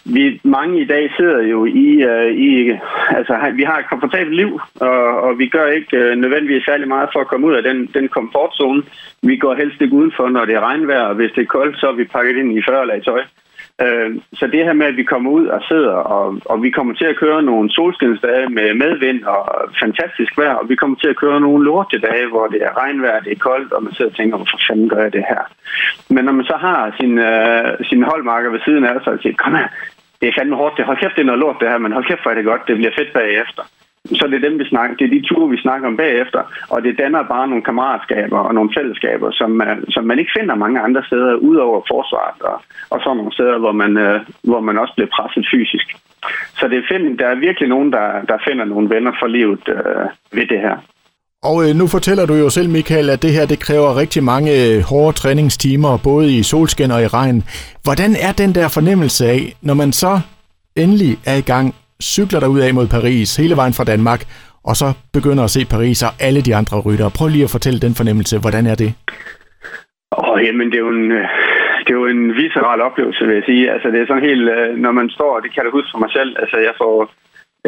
Vi, 0.04 0.40
mange 0.44 0.80
i 0.80 0.86
dag 0.86 1.10
sidder 1.16 1.42
jo 1.42 1.64
i, 1.64 1.88
øh, 2.10 2.30
i 2.48 2.50
altså, 3.18 3.34
vi 3.54 3.62
har 3.62 3.78
et 3.78 3.88
komfortabelt 3.88 4.36
liv, 4.36 4.60
og, 4.80 5.20
og 5.26 5.38
vi 5.38 5.46
gør 5.48 5.66
ikke 5.66 5.96
øh, 5.96 6.16
nødvendigvis 6.16 6.64
særlig 6.64 6.88
meget 6.88 7.08
for 7.12 7.20
at 7.20 7.28
komme 7.28 7.46
ud 7.46 7.54
af 7.54 7.62
den, 7.62 7.78
den 7.94 8.08
komfortzone. 8.08 8.82
Vi 9.22 9.36
går 9.36 9.54
helst 9.54 9.80
ikke 9.80 9.94
udenfor, 10.00 10.28
når 10.28 10.44
det 10.44 10.54
er 10.54 10.66
regnvejr, 10.68 11.04
og 11.10 11.14
hvis 11.14 11.32
det 11.34 11.42
er 11.42 11.54
koldt, 11.56 11.80
så 11.80 11.86
er 11.88 11.92
vi 11.92 12.04
pakket 12.04 12.36
ind 12.36 12.58
i 12.58 12.62
40 12.68 12.86
lag 12.86 13.04
tøj. 13.04 13.20
Øh, 13.20 13.45
Øh, 13.82 14.10
så 14.38 14.46
det 14.46 14.64
her 14.64 14.72
med, 14.72 14.86
at 14.86 14.96
vi 14.96 15.02
kommer 15.02 15.30
ud 15.30 15.46
og 15.46 15.60
sidder, 15.68 15.96
og, 16.16 16.40
og 16.44 16.62
vi 16.62 16.70
kommer 16.70 16.94
til 16.94 17.04
at 17.04 17.16
køre 17.16 17.42
nogle 17.42 17.70
solskinsdage 17.70 18.48
med 18.48 18.74
medvind 18.74 19.24
og 19.24 19.70
fantastisk 19.82 20.38
vejr, 20.38 20.54
og 20.54 20.68
vi 20.68 20.76
kommer 20.76 20.96
til 20.96 21.08
at 21.08 21.16
køre 21.16 21.40
nogle 21.40 21.64
lortedage, 21.64 22.26
hvor 22.28 22.46
det 22.46 22.62
er 22.62 22.78
regnvejr, 22.78 23.20
det 23.20 23.32
er 23.32 23.46
koldt, 23.48 23.72
og 23.72 23.82
man 23.82 23.92
sidder 23.94 24.10
og 24.10 24.16
tænker, 24.16 24.36
hvorfor 24.36 24.58
fanden 24.68 24.88
gør 24.88 25.02
jeg 25.02 25.12
det 25.12 25.24
her? 25.28 25.42
Men 26.08 26.24
når 26.24 26.32
man 26.32 26.44
så 26.44 26.56
har 26.56 26.94
sin, 27.00 27.18
øh, 27.18 27.86
sin 27.88 28.02
holdmarker 28.02 28.50
ved 28.50 28.60
siden 28.64 28.84
af 28.84 28.96
sig 29.04 29.12
og 29.12 29.18
siger, 29.22 29.34
kom 29.36 29.54
her, 29.54 29.68
det 30.20 30.28
er 30.28 30.32
fandme 30.38 30.56
hårdt, 30.56 30.76
det, 30.76 30.84
hold 30.84 30.98
kæft, 30.98 31.16
det 31.16 31.22
er 31.22 31.30
noget 31.30 31.40
lort 31.40 31.56
det 31.60 31.68
her, 31.68 31.78
men 31.78 31.92
hold 31.92 32.04
kæft, 32.04 32.22
hvor 32.22 32.30
er 32.30 32.34
det 32.34 32.44
godt, 32.44 32.68
det 32.68 32.76
bliver 32.76 32.92
fedt 32.98 33.12
bagefter 33.12 33.62
så 34.14 34.26
det 34.26 34.34
er 34.34 34.48
dem, 34.48 34.58
vi 34.58 34.64
snakker, 34.64 34.96
det 34.96 35.04
er 35.04 35.14
de 35.16 35.26
ture, 35.26 35.50
vi 35.50 35.56
snakker 35.56 35.88
om 35.88 35.96
bagefter, 35.96 36.42
og 36.68 36.82
det 36.82 36.98
danner 36.98 37.22
bare 37.22 37.48
nogle 37.48 37.64
kammeratskaber 37.64 38.38
og 38.38 38.54
nogle 38.54 38.70
fællesskaber, 38.76 39.30
som, 39.30 39.50
man, 39.50 39.84
som 39.90 40.04
man 40.04 40.18
ikke 40.18 40.36
finder 40.38 40.54
mange 40.54 40.80
andre 40.80 41.02
steder, 41.04 41.34
udover 41.34 41.80
forsvaret 41.92 42.42
og, 42.42 42.62
og 42.90 43.00
sådan 43.00 43.16
nogle 43.16 43.32
steder, 43.32 43.58
hvor 43.58 43.72
man, 43.72 43.96
øh, 43.96 44.20
hvor 44.42 44.60
man 44.60 44.78
også 44.78 44.94
bliver 44.96 45.10
presset 45.16 45.46
fysisk. 45.54 45.86
Så 46.58 46.68
det 46.68 46.78
er 46.78 46.88
find, 46.92 47.18
der 47.18 47.26
er 47.26 47.34
virkelig 47.34 47.68
nogen, 47.68 47.92
der, 47.92 48.06
der 48.28 48.38
finder 48.48 48.64
nogle 48.64 48.90
venner 48.90 49.12
for 49.20 49.26
livet 49.26 49.64
øh, 49.68 50.06
ved 50.32 50.46
det 50.46 50.60
her. 50.60 50.76
Og 51.42 51.68
øh, 51.68 51.76
nu 51.76 51.86
fortæller 51.86 52.26
du 52.26 52.34
jo 52.34 52.50
selv, 52.50 52.70
Michael, 52.70 53.10
at 53.10 53.22
det 53.22 53.32
her 53.32 53.46
det 53.46 53.58
kræver 53.60 53.96
rigtig 53.96 54.24
mange 54.24 54.50
øh, 54.64 54.82
hårde 54.82 55.16
træningstimer, 55.16 55.98
både 56.04 56.38
i 56.38 56.42
solskin 56.42 56.90
og 56.90 57.02
i 57.02 57.06
regn. 57.06 57.44
Hvordan 57.82 58.10
er 58.26 58.32
den 58.32 58.54
der 58.54 58.68
fornemmelse 58.68 59.26
af, 59.26 59.52
når 59.62 59.74
man 59.74 59.92
så 59.92 60.20
endelig 60.76 61.18
er 61.26 61.36
i 61.36 61.40
gang 61.40 61.74
cykler 62.02 62.40
der 62.40 62.46
ud 62.46 62.60
af 62.60 62.74
mod 62.74 62.86
Paris, 62.86 63.36
hele 63.36 63.56
vejen 63.56 63.72
fra 63.72 63.84
Danmark, 63.84 64.20
og 64.64 64.76
så 64.76 64.88
begynder 65.12 65.44
at 65.44 65.50
se 65.50 65.60
Paris 65.74 66.02
og 66.02 66.12
alle 66.20 66.40
de 66.40 66.54
andre 66.60 66.76
ryttere. 66.86 67.10
Prøv 67.18 67.28
lige 67.28 67.44
at 67.44 67.54
fortælle 67.56 67.80
den 67.80 67.94
fornemmelse. 67.94 68.38
Hvordan 68.38 68.66
er 68.66 68.74
det? 68.74 68.90
Åh, 70.18 70.30
oh, 70.30 70.38
jamen, 70.46 70.66
det 70.70 70.78
er 70.78 70.84
jo 70.88 70.92
en, 71.00 71.12
øh, 71.12 71.28
det 71.84 71.90
er 71.92 72.00
jo 72.02 72.06
en 72.06 72.24
visceral 72.40 72.80
oplevelse, 72.88 73.26
vil 73.26 73.34
jeg 73.34 73.46
sige. 73.50 73.64
Altså, 73.74 73.88
det 73.88 73.98
er 74.00 74.06
sådan 74.06 74.28
helt, 74.30 74.46
øh, 74.56 74.76
når 74.84 74.92
man 74.92 75.08
står, 75.16 75.40
det 75.40 75.50
kan 75.54 75.64
jeg 75.64 75.76
huske 75.76 75.92
for 75.94 76.02
mig 76.04 76.12
selv, 76.18 76.30
altså, 76.42 76.56
jeg 76.68 76.74
får, 76.82 76.94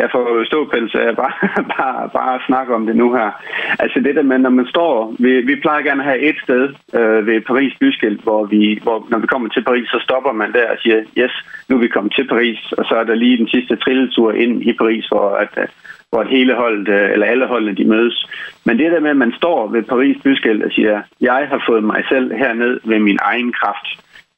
jeg 0.03 0.09
får 0.13 0.45
ståpels 0.51 0.95
af 0.95 1.17
bare, 1.17 1.37
bare, 1.77 2.09
bare 2.19 2.47
snakke 2.47 2.75
om 2.75 2.87
det 2.87 2.97
nu 2.97 3.07
her. 3.19 3.31
Altså 3.79 3.99
det 4.01 4.15
der 4.17 4.23
med, 4.23 4.39
når 4.39 4.51
man 4.51 4.67
står, 4.67 5.15
vi, 5.19 5.33
vi 5.51 5.55
plejer 5.65 5.83
gerne 5.83 6.03
at 6.03 6.09
have 6.11 6.21
et 6.31 6.39
sted 6.45 6.65
øh, 6.99 7.27
ved 7.27 7.41
Paris 7.41 7.73
byskilt, 7.81 8.23
hvor 8.23 8.43
vi, 8.45 8.81
hvor 8.83 9.07
når 9.11 9.19
vi 9.19 9.27
kommer 9.27 9.49
til 9.49 9.65
Paris, 9.65 9.89
så 9.89 10.01
stopper 10.03 10.33
man 10.33 10.53
der 10.53 10.67
og 10.71 10.79
siger, 10.83 10.99
yes, 11.23 11.35
nu 11.69 11.77
er 11.77 11.81
vi 11.81 11.89
kommet 11.89 12.13
til 12.15 12.27
Paris, 12.29 12.73
og 12.79 12.85
så 12.89 12.95
er 12.95 13.05
der 13.05 13.15
lige 13.15 13.39
den 13.39 13.49
sidste 13.49 13.77
trilletur 13.77 14.33
ind 14.33 14.63
i 14.63 14.73
Paris, 14.73 15.07
hvor 15.07 15.29
at, 15.45 15.71
hvor 16.11 16.23
hele 16.23 16.55
holdet, 16.55 16.89
øh, 16.89 17.13
eller 17.13 17.27
alle 17.27 17.47
holdene, 17.47 17.77
de 17.77 17.85
mødes. 17.85 18.27
Men 18.67 18.79
det 18.79 18.93
der 18.93 19.01
med, 19.01 19.11
at 19.11 19.23
man 19.25 19.33
står 19.33 19.69
ved 19.69 19.83
Paris 19.83 20.17
byskilt 20.25 20.63
og 20.65 20.73
siger, 20.73 21.03
jeg 21.21 21.47
har 21.51 21.63
fået 21.69 21.85
mig 21.85 22.03
selv 22.09 22.35
herned 22.35 22.81
ved 22.85 22.99
min 22.99 23.19
egen 23.23 23.53
kraft, 23.53 23.89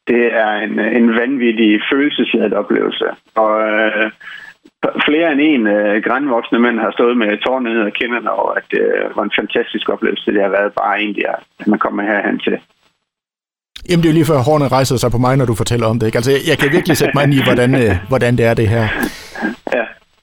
det 0.09 0.25
er 0.35 0.53
en, 0.67 0.79
en 0.79 1.17
vanvittig 1.17 1.81
følelsesladet 1.93 2.53
oplevelse. 2.53 3.05
Og 3.35 3.53
øh, 3.69 4.11
flere 5.09 5.33
end 5.33 5.41
en 5.41 5.67
øh, 5.77 6.03
grænvoksne 6.07 6.59
mænd 6.65 6.79
har 6.85 6.93
stået 6.99 7.17
med 7.23 7.31
tårnet 7.45 7.73
ned 7.73 7.83
og 7.91 7.93
kinderne 8.01 8.31
over, 8.41 8.53
at 8.61 8.67
det 8.71 8.83
øh, 8.97 9.17
var 9.17 9.23
en 9.23 9.39
fantastisk 9.41 9.87
oplevelse, 9.95 10.33
det 10.35 10.43
har 10.43 10.53
været 10.59 10.73
bare 10.81 10.95
egentlig, 11.03 11.25
at 11.61 11.67
man 11.67 11.79
kommer 11.79 12.03
herhen 12.03 12.39
til. 12.47 12.57
Jamen, 13.89 14.03
det 14.03 14.09
er 14.09 14.13
jo 14.13 14.19
lige 14.19 14.31
før 14.33 14.47
hårene 14.49 14.69
rejser 14.69 14.97
sig 14.97 15.11
på 15.11 15.19
mig, 15.19 15.37
når 15.37 15.47
du 15.51 15.55
fortæller 15.55 15.87
om 15.87 15.99
det. 15.99 16.07
Ikke? 16.07 16.19
Altså, 16.19 16.31
jeg, 16.31 16.43
jeg 16.51 16.59
kan 16.59 16.73
virkelig 16.73 16.97
sætte 16.97 17.15
mig 17.15 17.25
ind 17.25 17.35
i, 17.35 17.43
hvordan, 17.49 17.71
øh, 17.83 17.93
hvordan 18.09 18.33
det 18.39 18.45
er 18.51 18.55
det 18.55 18.69
her. 18.69 18.85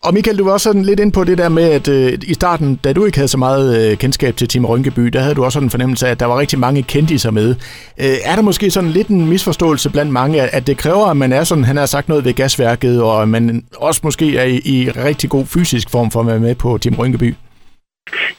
Og 0.05 0.13
Michael, 0.13 0.37
du 0.37 0.43
var 0.45 0.51
også 0.51 0.63
sådan 0.63 0.83
lidt 0.89 0.99
ind 0.99 1.13
på 1.13 1.23
det 1.23 1.37
der 1.37 1.49
med, 1.49 1.67
at 1.77 1.87
øh, 1.97 2.13
i 2.31 2.33
starten, 2.33 2.79
da 2.83 2.93
du 2.93 3.05
ikke 3.05 3.17
havde 3.17 3.27
så 3.27 3.37
meget 3.37 3.91
øh, 3.91 3.97
kendskab 3.97 4.35
til 4.35 4.47
Tim 4.47 4.65
Rynkeby, 4.65 5.05
der 5.15 5.19
havde 5.19 5.35
du 5.35 5.43
også 5.43 5.55
sådan 5.55 5.67
en 5.67 5.75
fornemmelse 5.75 6.07
af, 6.07 6.11
at 6.11 6.19
der 6.19 6.25
var 6.25 6.39
rigtig 6.39 6.59
mange 6.59 6.83
kendiser 6.83 7.31
med. 7.31 7.49
Øh, 8.03 8.17
er 8.29 8.35
der 8.35 8.41
måske 8.41 8.71
sådan 8.71 8.89
lidt 8.89 9.07
en 9.07 9.29
misforståelse 9.29 9.91
blandt 9.91 10.11
mange, 10.11 10.41
at 10.57 10.67
det 10.67 10.77
kræver, 10.77 11.05
at 11.11 11.17
man 11.17 11.33
er 11.33 11.43
sådan, 11.43 11.63
han 11.63 11.77
har 11.77 11.85
sagt 11.85 12.09
noget 12.09 12.25
ved 12.25 12.33
gasværket, 12.33 13.03
og 13.03 13.21
at 13.21 13.29
man 13.29 13.63
også 13.77 14.01
måske 14.03 14.37
er 14.37 14.43
i, 14.43 14.57
i 14.75 14.89
rigtig 15.07 15.29
god 15.29 15.45
fysisk 15.55 15.87
form 15.91 16.11
for 16.11 16.19
at 16.19 16.27
være 16.27 16.39
med 16.39 16.55
på 16.55 16.77
Tim 16.77 16.95
Rynkeby? 16.99 17.29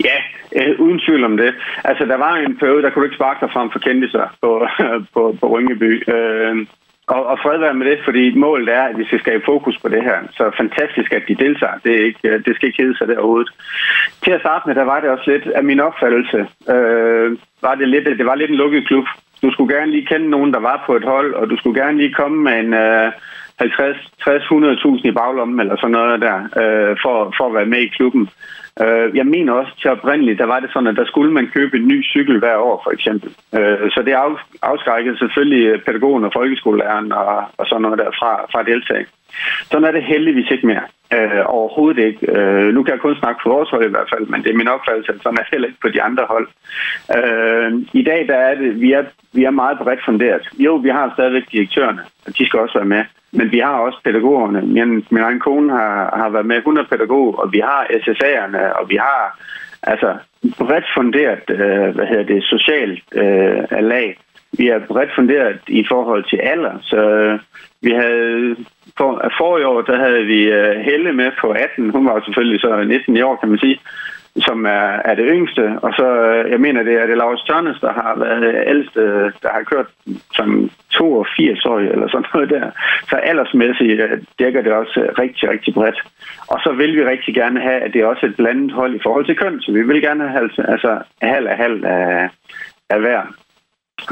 Ja, 0.05 0.19
øh, 0.59 0.81
uden 0.81 0.99
tvivl 1.07 1.25
om 1.25 1.37
det. 1.37 1.51
Altså, 1.85 2.05
der 2.05 2.17
var 2.17 2.37
en 2.37 2.57
periode, 2.61 2.83
der 2.83 2.91
kunne 2.91 3.03
du 3.03 3.09
ikke 3.09 3.21
sparke 3.21 3.41
dig 3.45 3.51
frem 3.53 3.69
for 3.73 3.79
kendiser 3.79 4.27
på, 4.43 4.51
på, 5.15 5.23
på 5.41 5.47
Rynkeby. 5.55 5.93
Øh, 6.15 6.67
og, 7.15 7.27
og 7.27 7.39
fred 7.43 7.59
være 7.59 7.75
med 7.75 7.87
det, 7.91 7.99
fordi 8.05 8.35
målet 8.35 8.69
er, 8.75 8.83
at 8.83 8.99
vi 8.99 9.05
skal 9.05 9.21
skabe 9.21 9.43
fokus 9.45 9.77
på 9.83 9.89
det 9.89 10.03
her. 10.03 10.19
Så 10.37 10.51
fantastisk, 10.57 11.13
at 11.13 11.23
de 11.29 11.35
deltager. 11.35 11.77
Det, 11.85 11.93
er 11.93 12.05
ikke, 12.05 12.29
øh, 12.29 12.45
det 12.45 12.57
skal 12.57 12.69
ikke 12.69 12.83
hedde 12.83 12.99
sig 12.99 13.09
det 13.09 13.19
overhovedet. 13.19 13.51
Til 14.25 14.31
at 14.31 14.41
starte 14.41 14.65
med, 14.67 14.75
der 14.75 14.85
var 14.93 15.01
det 15.01 15.11
også 15.11 15.31
lidt 15.31 15.47
af 15.47 15.65
min 15.65 15.81
opfattelse. 15.81 16.39
Øh, 16.75 17.39
var 17.63 17.75
det, 17.75 17.89
lidt, 17.89 18.19
det 18.19 18.27
var 18.27 18.35
lidt 18.35 18.51
en 18.51 18.57
lukket 18.57 18.87
klub. 18.87 19.07
Du 19.43 19.51
skulle 19.53 19.75
gerne 19.77 19.91
lige 19.91 20.07
kende 20.07 20.31
nogen, 20.31 20.53
der 20.53 20.61
var 20.61 20.83
på 20.87 20.97
et 20.97 21.05
hold, 21.05 21.35
og 21.35 21.51
du 21.51 21.57
skulle 21.57 21.81
gerne 21.83 21.99
lige 21.99 22.15
komme 22.15 22.39
med 22.43 22.59
en 22.59 22.75
øh, 22.75 23.13
50-100.000 23.63 25.09
i 25.09 25.11
baglommen 25.11 25.61
eller 25.61 25.77
sådan 25.77 25.91
noget 25.91 26.21
der, 26.21 26.37
øh, 26.63 26.97
for, 27.03 27.35
for 27.37 27.47
at 27.47 27.55
være 27.55 27.67
med 27.67 27.79
i 27.79 27.95
klubben. 27.97 28.29
Øh, 28.83 29.17
jeg 29.17 29.27
mener 29.27 29.53
også 29.53 29.73
til 29.81 29.91
oprindeligt, 29.91 30.39
der 30.39 30.45
var 30.45 30.61
det 30.61 30.71
sådan, 30.73 30.87
at 30.87 30.97
der 30.97 31.07
skulle 31.07 31.33
man 31.33 31.51
købe 31.55 31.77
en 31.77 31.89
ny 31.89 32.05
cykel 32.05 32.39
hver 32.39 32.57
år, 32.57 32.81
for 32.85 32.91
eksempel. 32.91 33.31
Øh, 33.59 33.91
så 33.91 34.03
det 34.07 34.15
afskrækkede 34.63 35.19
selvfølgelig 35.19 35.85
pædagogen 35.85 36.25
og 36.25 36.33
folkeskolelæreren 36.33 37.13
og, 37.13 37.45
og 37.59 37.67
sådan 37.67 37.83
noget 37.83 37.99
der 37.99 38.11
fra, 38.21 38.33
fra 38.53 38.63
deltagelse. 38.63 39.13
Sådan 39.71 39.85
er 39.85 39.93
det 39.93 40.05
heldigvis 40.05 40.51
ikke 40.51 40.67
mere. 40.67 40.87
Øh, 41.15 41.43
overhovedet 41.47 42.05
ikke. 42.05 42.33
Øh, 42.33 42.75
nu 42.75 42.83
kan 42.83 42.93
jeg 42.93 43.01
kun 43.01 43.17
snakke 43.17 43.41
for 43.43 43.51
vores 43.51 43.71
hold 43.71 43.87
i 43.87 43.95
hvert 43.95 44.11
fald, 44.13 44.27
men 44.27 44.43
det 44.43 44.51
er 44.51 44.61
min 44.61 44.69
opfattelse, 44.69 45.13
at 45.13 45.23
sådan 45.23 45.39
er 45.39 45.43
det 45.43 45.53
heller 45.53 45.69
ikke 45.69 45.81
på 45.81 45.89
de 45.89 46.03
andre 46.03 46.25
hold. 46.33 46.49
Øh, 47.19 47.73
I 47.93 48.03
dag 48.03 48.29
der 48.29 48.37
er 48.37 48.55
det, 48.55 48.81
vi 48.81 48.93
er, 48.93 49.05
vi 49.33 49.45
er 49.45 49.51
meget 49.51 49.79
bredt 49.79 50.05
funderet. 50.05 50.45
Jo, 50.59 50.75
vi 50.75 50.89
har 50.89 51.13
stadigvæk 51.15 51.53
direktørerne, 51.53 52.03
og 52.27 52.39
de 52.39 52.47
skal 52.47 52.61
også 52.61 52.79
være 52.79 52.93
med. 52.97 53.05
Men 53.33 53.53
vi 53.53 53.59
har 53.59 53.79
også 53.79 53.99
pædagogerne. 54.05 54.63
Min, 54.63 55.07
min 55.11 55.23
egen 55.23 55.41
kone 55.41 55.73
har, 55.73 56.17
har 56.17 56.29
været 56.29 56.47
med 56.47 56.57
100 56.57 56.89
pædagog, 56.89 57.39
og 57.39 57.53
vi 57.53 57.59
har 57.59 57.87
SSA'erne, 57.91 58.79
og 58.79 58.91
vi 58.91 58.97
har 58.97 59.39
altså 59.83 60.17
bredt 60.59 60.85
funderet, 60.97 61.51
øh, 61.51 61.95
hvad 61.95 62.07
hedder 62.07 62.23
det, 62.35 62.45
socialt 62.45 63.03
øh, 63.13 63.65
lag. 63.81 64.19
Vi 64.53 64.69
er 64.69 64.79
bredt 64.79 65.15
funderet 65.15 65.61
i 65.69 65.85
forhold 65.89 66.25
til 66.25 66.37
alder, 66.37 66.79
så 66.83 66.97
øh, 66.97 67.39
vi 67.83 67.91
havde 67.91 68.57
for, 68.99 69.11
for 69.39 69.59
i 69.59 69.65
år, 69.65 69.81
der 69.83 69.97
havde 70.05 70.25
vi 70.33 70.41
øh, 70.59 70.81
Helle 70.89 71.13
med 71.13 71.31
på 71.41 71.47
18. 71.51 71.91
Hun 71.91 72.07
var 72.07 72.23
selvfølgelig 72.25 72.61
så 72.61 72.85
19 72.85 73.17
i 73.17 73.23
år, 73.23 73.37
kan 73.37 73.49
man 73.49 73.59
sige 73.59 73.79
som 74.41 74.67
er, 74.67 74.89
er 75.11 75.15
det 75.15 75.27
yngste. 75.29 75.79
Og 75.83 75.93
så, 75.99 76.07
øh, 76.29 76.51
jeg 76.51 76.61
mener, 76.61 76.83
det 76.83 76.95
er 76.95 77.07
det 77.07 77.17
Lars 77.17 77.43
Tørnes, 77.43 77.81
der 77.81 77.93
har 77.93 78.15
været 78.19 78.65
ældste, 78.67 79.01
der 79.43 79.51
har 79.57 79.63
kørt 79.63 79.87
som 80.35 80.71
82 80.91 81.65
år 81.67 81.79
eller 81.79 82.09
sådan 82.09 82.27
noget 82.35 82.51
der. 82.51 82.71
Så 83.11 83.17
aldersmæssigt 83.17 84.01
øh, 84.01 84.23
dækker 84.39 84.63
det 84.63 84.73
også 84.73 85.01
rigtig, 85.19 85.51
rigtig 85.51 85.75
bredt. 85.75 86.03
Og 86.49 86.61
så 86.65 86.73
vil 86.73 86.97
vi 86.97 87.05
rigtig 87.05 87.35
gerne 87.35 87.61
have, 87.61 87.81
at 87.81 87.93
det 87.93 88.01
er 88.01 88.07
også 88.07 88.27
et 88.27 88.37
blandet 88.37 88.73
hold 88.73 88.95
i 88.95 89.03
forhold 89.03 89.27
til 89.27 89.37
køn. 89.37 89.61
Så 89.61 89.73
vi 89.73 89.83
vil 89.83 90.03
gerne 90.03 90.29
have 90.29 90.51
altså, 90.69 90.99
halv 91.23 91.47
af 91.47 91.57
halv 91.57 91.85
af, 91.85 92.29
af 92.91 93.01
hver 93.01 93.23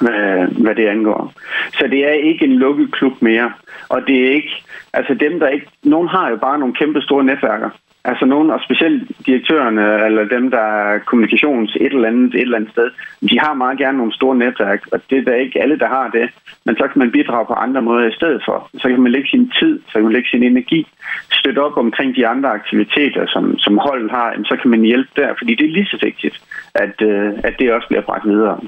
hvad, 0.02 0.46
hvad 0.62 0.74
det 0.74 0.86
angår. 0.86 1.32
Så 1.72 1.86
det 1.86 2.08
er 2.08 2.12
ikke 2.12 2.44
en 2.44 2.56
lukket 2.56 2.92
klub 2.92 3.22
mere. 3.22 3.52
Og 3.88 4.06
det 4.06 4.26
er 4.26 4.30
ikke, 4.30 4.62
altså 4.92 5.14
dem 5.14 5.40
der 5.40 5.48
ikke, 5.48 5.66
nogen 5.84 6.08
har 6.08 6.30
jo 6.30 6.36
bare 6.36 6.58
nogle 6.58 6.74
kæmpe 6.74 7.00
store 7.02 7.24
netværker. 7.24 7.70
Altså 8.10 8.24
nogen, 8.26 8.50
og 8.50 8.60
specielt 8.64 9.26
direktørerne, 9.26 10.04
eller 10.06 10.24
dem, 10.24 10.50
der 10.50 10.58
er 10.58 10.98
kommunikations 10.98 11.76
et 11.80 11.92
eller 11.92 12.08
andet, 12.08 12.34
et 12.34 12.40
eller 12.40 12.56
andet 12.56 12.70
sted, 12.70 12.90
de 13.30 13.40
har 13.40 13.54
meget 13.54 13.78
gerne 13.78 13.98
nogle 13.98 14.14
store 14.14 14.36
netværk, 14.36 14.80
og 14.92 15.00
det 15.10 15.18
er 15.18 15.24
da 15.24 15.34
ikke 15.34 15.62
alle, 15.62 15.78
der 15.78 15.88
har 15.88 16.08
det. 16.10 16.30
Men 16.64 16.76
så 16.76 16.82
kan 16.88 16.98
man 16.98 17.10
bidrage 17.10 17.46
på 17.46 17.52
andre 17.52 17.82
måder 17.82 18.08
i 18.08 18.14
stedet 18.18 18.42
for. 18.44 18.70
Så 18.74 18.88
kan 18.88 19.00
man 19.00 19.12
lægge 19.12 19.28
sin 19.28 19.52
tid, 19.60 19.80
så 19.86 19.92
kan 19.92 20.02
man 20.02 20.12
lægge 20.12 20.28
sin 20.28 20.42
energi, 20.42 20.86
støtte 21.32 21.58
op 21.58 21.76
omkring 21.76 22.16
de 22.16 22.26
andre 22.26 22.48
aktiviteter, 22.48 23.26
som, 23.26 23.58
som 23.58 23.78
holdet 23.78 24.10
har, 24.10 24.34
så 24.44 24.56
kan 24.62 24.70
man 24.70 24.82
hjælpe 24.82 25.10
der, 25.16 25.34
fordi 25.38 25.54
det 25.54 25.64
er 25.66 25.76
lige 25.76 25.86
så 25.86 25.98
vigtigt, 26.02 26.36
at, 26.74 27.02
øh, 27.02 27.32
at 27.44 27.54
det 27.58 27.72
også 27.72 27.88
bliver 27.88 28.02
bragt 28.02 28.28
videre. 28.28 28.60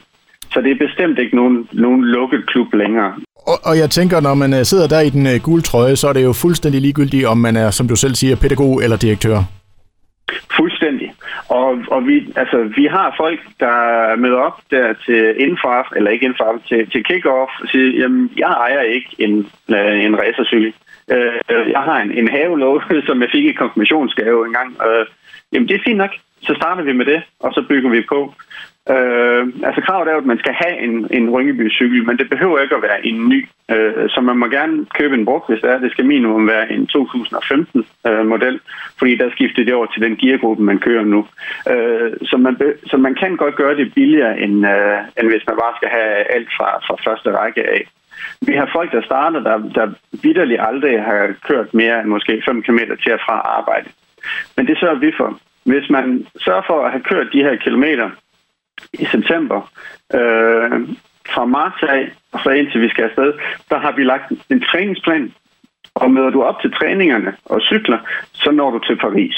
Så 0.52 0.60
det 0.60 0.70
er 0.70 0.86
bestemt 0.86 1.18
ikke 1.18 1.36
nogen, 1.36 1.68
nogen 1.72 2.04
lukket 2.04 2.46
klub 2.46 2.74
længere. 2.74 3.14
Og, 3.36 3.58
og 3.64 3.78
jeg 3.78 3.90
tænker, 3.90 4.20
når 4.20 4.34
man 4.34 4.54
øh, 4.54 4.64
sidder 4.64 4.88
der 4.88 5.00
i 5.00 5.10
den 5.10 5.26
uh, 5.26 5.42
gule 5.42 5.62
trøje, 5.62 5.96
så 5.96 6.08
er 6.08 6.12
det 6.12 6.24
jo 6.24 6.32
fuldstændig 6.32 6.80
ligegyldigt, 6.80 7.26
om 7.26 7.38
man 7.38 7.56
er, 7.56 7.70
som 7.70 7.88
du 7.88 7.96
selv 7.96 8.14
siger, 8.14 8.36
pædagog 8.36 8.82
eller 8.84 8.96
direktør. 8.96 9.38
Fuldstændig. 10.56 11.14
Og, 11.48 11.78
og 11.90 12.06
vi, 12.06 12.32
altså, 12.36 12.58
vi 12.76 12.84
har 12.84 13.14
folk, 13.16 13.40
der 13.60 14.16
møder 14.16 14.36
op 14.36 14.58
der 14.70 14.94
til 15.06 15.34
indfart, 15.38 15.88
eller 15.96 16.10
ikke 16.10 16.26
indfart, 16.26 16.60
til, 16.68 16.90
til 16.90 17.04
kick-off, 17.08 17.52
og 17.62 17.68
siger, 17.68 17.98
jamen, 18.00 18.30
jeg 18.36 18.50
ejer 18.50 18.80
ikke 18.80 19.10
en, 19.18 19.34
en 20.06 20.18
racercykel. 20.20 20.72
Jeg 21.48 21.82
har 21.88 21.98
en, 22.00 22.12
en 22.12 22.28
havelov, 22.30 22.82
som 23.08 23.22
jeg 23.22 23.28
fik 23.32 23.44
i 23.44 23.52
konfirmationsgave 23.52 24.46
engang. 24.46 24.76
Jamen, 25.52 25.68
det 25.68 25.74
er 25.74 25.86
fint 25.86 25.98
nok. 25.98 26.10
Så 26.42 26.54
starter 26.54 26.82
vi 26.82 26.92
med 26.92 27.06
det, 27.06 27.22
og 27.40 27.52
så 27.54 27.64
bygger 27.68 27.90
vi 27.90 28.02
på. 28.08 28.34
Øh, 28.94 29.42
altså 29.68 29.80
kravet 29.86 30.08
er 30.08 30.16
at 30.16 30.26
man 30.32 30.38
skal 30.38 30.54
have 30.62 30.78
en, 30.86 30.94
en 31.10 31.30
Rynkeby-cykel, 31.30 32.06
men 32.06 32.18
det 32.18 32.30
behøver 32.30 32.58
ikke 32.58 32.76
at 32.76 32.82
være 32.82 33.06
en 33.06 33.28
ny. 33.28 33.48
Øh, 33.70 34.08
så 34.08 34.20
man 34.20 34.36
må 34.36 34.46
gerne 34.46 34.86
købe 34.98 35.14
en 35.14 35.24
brugt, 35.24 35.48
hvis 35.48 35.60
det 35.60 35.70
er. 35.70 35.78
Det 35.78 35.92
skal 35.92 36.06
minimum 36.06 36.48
være 36.48 36.72
en 36.72 36.88
2015-model, 36.96 38.54
øh, 38.54 38.60
fordi 38.98 39.16
der 39.16 39.30
skifter 39.30 39.64
det 39.64 39.74
over 39.74 39.86
til 39.86 40.02
den 40.02 40.16
geargruppe, 40.16 40.62
man 40.62 40.78
kører 40.78 41.04
nu. 41.04 41.26
Øh, 41.70 42.12
så, 42.22 42.36
man 42.36 42.56
så 42.86 42.96
man 42.96 43.14
kan 43.14 43.36
godt 43.36 43.56
gøre 43.56 43.76
det 43.76 43.94
billigere, 43.94 44.40
end, 44.40 44.66
øh, 44.66 44.98
end 45.18 45.28
hvis 45.30 45.46
man 45.48 45.56
bare 45.62 45.76
skal 45.76 45.88
have 45.88 46.14
alt 46.36 46.48
fra, 46.56 46.68
fra 46.86 47.10
første 47.10 47.30
række 47.38 47.62
af. 47.70 47.88
Vi 48.46 48.52
har 48.52 48.70
folk, 48.72 48.92
der 48.92 49.02
starter, 49.02 49.40
der, 49.40 49.58
der 49.58 49.86
vidderligt 50.22 50.60
aldrig 50.60 51.02
har 51.02 51.34
kørt 51.48 51.74
mere 51.74 52.00
end 52.00 52.08
måske 52.08 52.42
5 52.44 52.62
km 52.62 52.78
til 53.02 53.12
og 53.12 53.20
fra 53.26 53.36
arbejde. 53.58 53.88
Men 54.56 54.66
det 54.66 54.78
sørger 54.78 54.98
vi 54.98 55.12
for. 55.16 55.38
Hvis 55.64 55.90
man 55.90 56.26
sørger 56.44 56.62
for 56.66 56.84
at 56.84 56.90
have 56.90 57.02
kørt 57.02 57.32
de 57.32 57.42
her 57.42 57.56
kilometer, 57.56 58.10
i 58.92 59.04
september. 59.04 59.70
Øh, 60.14 60.88
fra 61.34 61.44
marts 61.44 61.82
af, 61.82 62.02
og 62.32 62.40
så 62.44 62.50
indtil 62.50 62.80
vi 62.80 62.88
skal 62.88 63.04
afsted, 63.04 63.32
der 63.70 63.78
har 63.78 63.92
vi 63.96 64.04
lagt 64.04 64.32
en 64.50 64.60
træningsplan. 64.60 65.32
Og 65.94 66.10
møder 66.10 66.30
du 66.30 66.42
op 66.42 66.60
til 66.60 66.72
træningerne 66.72 67.32
og 67.44 67.60
cykler, 67.60 67.98
så 68.32 68.50
når 68.50 68.70
du 68.70 68.78
til 68.78 68.96
Paris. 68.96 69.36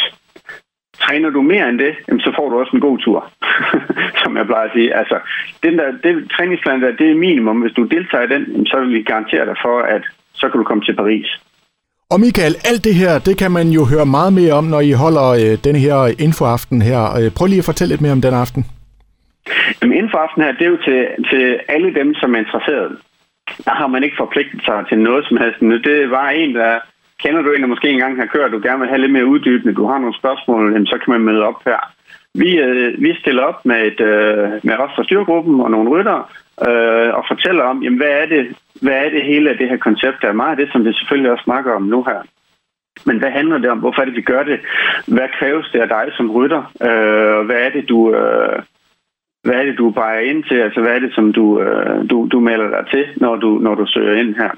Træner 1.01 1.31
du 1.31 1.43
mere 1.43 1.69
end 1.69 1.79
det, 1.79 1.95
så 2.25 2.33
får 2.37 2.49
du 2.49 2.61
også 2.61 2.73
en 2.75 2.81
god 2.81 2.99
tur, 2.99 3.31
som 4.23 4.37
jeg 4.37 4.47
plejer 4.47 4.69
at 4.69 4.73
sige. 4.75 4.95
Altså, 4.95 5.19
den 5.63 5.79
der, 5.79 5.87
det 6.05 6.31
træningsplan 6.37 6.83
der, 6.83 6.93
det 6.93 7.11
er 7.11 7.15
minimum. 7.15 7.61
Hvis 7.61 7.73
du 7.73 7.85
deltager 7.85 8.25
i 8.25 8.33
den, 8.35 8.67
så 8.67 8.81
vil 8.81 8.95
vi 8.95 9.03
garantere 9.03 9.47
dig 9.47 9.57
for, 9.65 9.81
at 9.81 10.03
så 10.35 10.49
kan 10.49 10.59
du 10.59 10.65
komme 10.65 10.85
til 10.85 10.97
Paris. 10.97 11.29
Og 12.11 12.21
Michael, 12.21 12.55
alt 12.65 12.85
det 12.85 12.95
her, 12.95 13.19
det 13.19 13.39
kan 13.39 13.51
man 13.51 13.69
jo 13.69 13.85
høre 13.85 14.07
meget 14.07 14.33
mere 14.33 14.53
om, 14.53 14.65
når 14.65 14.81
I 14.81 14.93
holder 14.93 15.29
øh, 15.29 15.59
den 15.65 15.77
her 15.77 16.15
infoaften 16.19 16.83
her. 16.83 17.03
Øh, 17.19 17.31
prøv 17.37 17.47
lige 17.47 17.59
at 17.59 17.65
fortælle 17.65 17.93
lidt 17.93 18.01
mere 18.01 18.13
om 18.13 18.21
den 18.21 18.35
aften. 18.35 18.67
Jamen, 19.83 19.97
inden 19.97 20.11
for 20.11 20.19
aftenen 20.19 20.47
her, 20.47 20.53
det 20.59 20.67
er 20.67 20.71
jo 20.71 20.83
til, 20.85 21.01
til 21.31 21.61
alle 21.69 21.95
dem, 21.95 22.15
som 22.15 22.35
er 22.35 22.39
interesseret. 22.39 22.99
Der 23.65 23.75
har 23.81 23.87
man 23.87 24.05
ikke 24.05 24.17
forpligtet 24.17 24.63
sig 24.65 24.85
til 24.89 24.99
noget 24.99 25.25
som 25.29 25.37
helst. 25.37 25.63
Nu, 25.63 25.79
Det 25.79 26.11
var 26.11 26.29
en, 26.29 26.55
der 26.55 26.79
kender 27.23 27.43
du 27.43 27.53
en, 27.53 27.63
der 27.63 27.75
måske 27.75 27.91
engang 27.91 28.17
har 28.17 28.27
kørt, 28.27 28.53
du 28.53 28.61
gerne 28.63 28.81
vil 28.81 28.89
have 28.89 29.01
lidt 29.01 29.13
mere 29.13 29.27
uddybende, 29.27 29.75
du 29.75 29.87
har 29.87 29.99
nogle 29.99 30.19
spørgsmål, 30.21 30.73
jamen, 30.73 30.87
så 30.87 30.99
kan 30.99 31.13
man 31.13 31.21
møde 31.21 31.43
op 31.43 31.65
her. 31.65 31.81
Vi, 32.35 32.59
øh, 32.59 33.03
vi 33.03 33.15
stiller 33.21 33.43
op 33.43 33.67
med, 33.67 33.81
et, 33.87 34.01
øh, 34.01 34.51
med 34.63 34.75
os 34.85 34.95
fra 34.97 35.05
styrgruppen 35.05 35.61
og 35.61 35.71
nogle 35.71 35.91
rytter 35.91 36.19
øh, 36.69 37.11
og 37.19 37.25
fortæller 37.29 37.65
om, 37.65 37.83
jamen, 37.83 37.99
hvad 37.99 38.15
er, 38.23 38.27
det, 38.27 38.57
hvad 38.83 38.97
er 39.05 39.11
det 39.11 39.23
hele 39.23 39.51
af 39.51 39.57
det 39.59 39.69
her 39.69 39.77
koncept? 39.77 40.23
Der 40.23 40.29
er 40.29 40.43
meget 40.43 40.51
af 40.51 40.57
det, 40.57 40.69
som 40.73 40.85
vi 40.85 40.93
selvfølgelig 40.93 41.33
også 41.33 41.45
snakker 41.45 41.73
om 41.73 41.83
nu 41.83 42.03
her. 42.03 42.21
Men 43.07 43.19
hvad 43.19 43.31
handler 43.31 43.59
det 43.59 43.71
om? 43.71 43.79
Hvorfor 43.79 44.01
er 44.01 44.05
det, 44.05 44.17
vi 44.17 44.23
gør 44.23 44.43
det? 44.43 44.61
Hvad 45.07 45.29
kræves 45.39 45.67
det 45.73 45.81
af 45.81 45.89
dig 45.89 46.07
som 46.17 46.31
rytter? 46.31 46.63
Øh, 46.83 47.47
hvad 47.47 47.57
er 47.57 47.71
det, 47.71 47.89
du... 47.89 48.15
Øh, 48.15 48.63
hvad 49.43 49.55
er 49.55 49.65
det, 49.65 49.79
du 49.79 49.91
peger 49.91 50.21
ind 50.21 50.45
til? 50.45 50.55
Altså, 50.55 50.81
hvad 50.81 50.93
er 50.95 50.99
det, 50.99 51.15
som 51.15 51.33
du, 51.33 51.61
øh, 51.61 52.11
du, 52.11 52.29
du 52.33 52.41
melder 52.41 52.69
dig 52.71 52.85
til, 52.91 53.07
når 53.17 53.37
du, 53.37 53.59
når 53.59 53.75
du 53.75 53.87
søger 53.87 54.21
ind 54.21 54.35
her? 54.35 54.51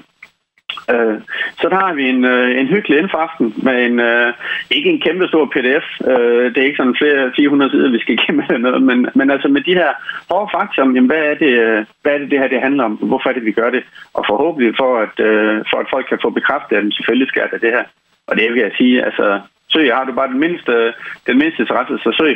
Øh, 0.93 1.17
så 1.59 1.69
der 1.69 1.75
har 1.75 1.93
vi 1.93 2.09
en, 2.09 2.25
øh, 2.25 2.59
en 2.59 2.67
hyggelig 2.67 2.97
indfaften 2.99 3.53
med 3.63 3.85
en, 3.85 3.99
øh, 3.99 4.33
ikke 4.71 4.89
en 4.89 5.01
kæmpe 5.01 5.27
stor 5.27 5.45
pdf. 5.45 5.85
Øh, 6.11 6.45
det 6.51 6.57
er 6.57 6.69
ikke 6.69 6.81
sådan 6.81 6.99
flere 7.01 7.31
400 7.35 7.71
sider, 7.71 7.91
vi 7.91 7.99
skal 7.99 8.13
igennem 8.17 8.43
eller 8.49 8.57
noget, 8.57 8.83
men, 8.83 8.99
men 9.15 9.31
altså 9.31 9.47
med 9.47 9.61
de 9.61 9.73
her 9.73 9.91
hårde 10.29 10.49
fakta 10.55 10.81
om, 10.81 10.95
jamen, 10.95 11.11
hvad, 11.11 11.23
er 11.31 11.35
det, 11.43 11.53
øh, 11.65 11.85
hvad 12.01 12.13
er 12.13 12.17
det, 12.17 12.31
det 12.31 12.39
her 12.39 12.47
det 12.47 12.61
handler 12.61 12.83
om? 12.83 12.93
Hvorfor 12.93 13.29
er 13.29 13.33
det, 13.33 13.45
vi 13.45 13.51
gør 13.51 13.69
det? 13.69 13.83
Og 14.13 14.23
forhåbentlig 14.29 14.73
for, 14.77 14.91
at, 15.05 15.15
øh, 15.27 15.55
for 15.69 15.77
at 15.79 15.91
folk 15.93 16.05
kan 16.09 16.19
få 16.21 16.29
bekræftet, 16.29 16.75
at 16.75 16.93
selvfølgelig 16.93 17.27
skal 17.27 17.49
det 17.51 17.61
det 17.61 17.71
her. 17.77 17.85
Og 18.27 18.37
det 18.37 18.53
vil 18.53 18.61
jeg 18.61 18.71
sige, 18.77 19.05
altså 19.05 19.39
søg, 19.73 19.95
har 19.95 20.05
du 20.05 20.13
bare 20.13 20.31
den 20.33 20.39
mindste, 20.39 20.71
øh, 20.71 20.93
den 21.27 21.37
mindste 21.37 21.61
interesse, 21.61 21.97
så 21.97 22.11
søg. 22.17 22.35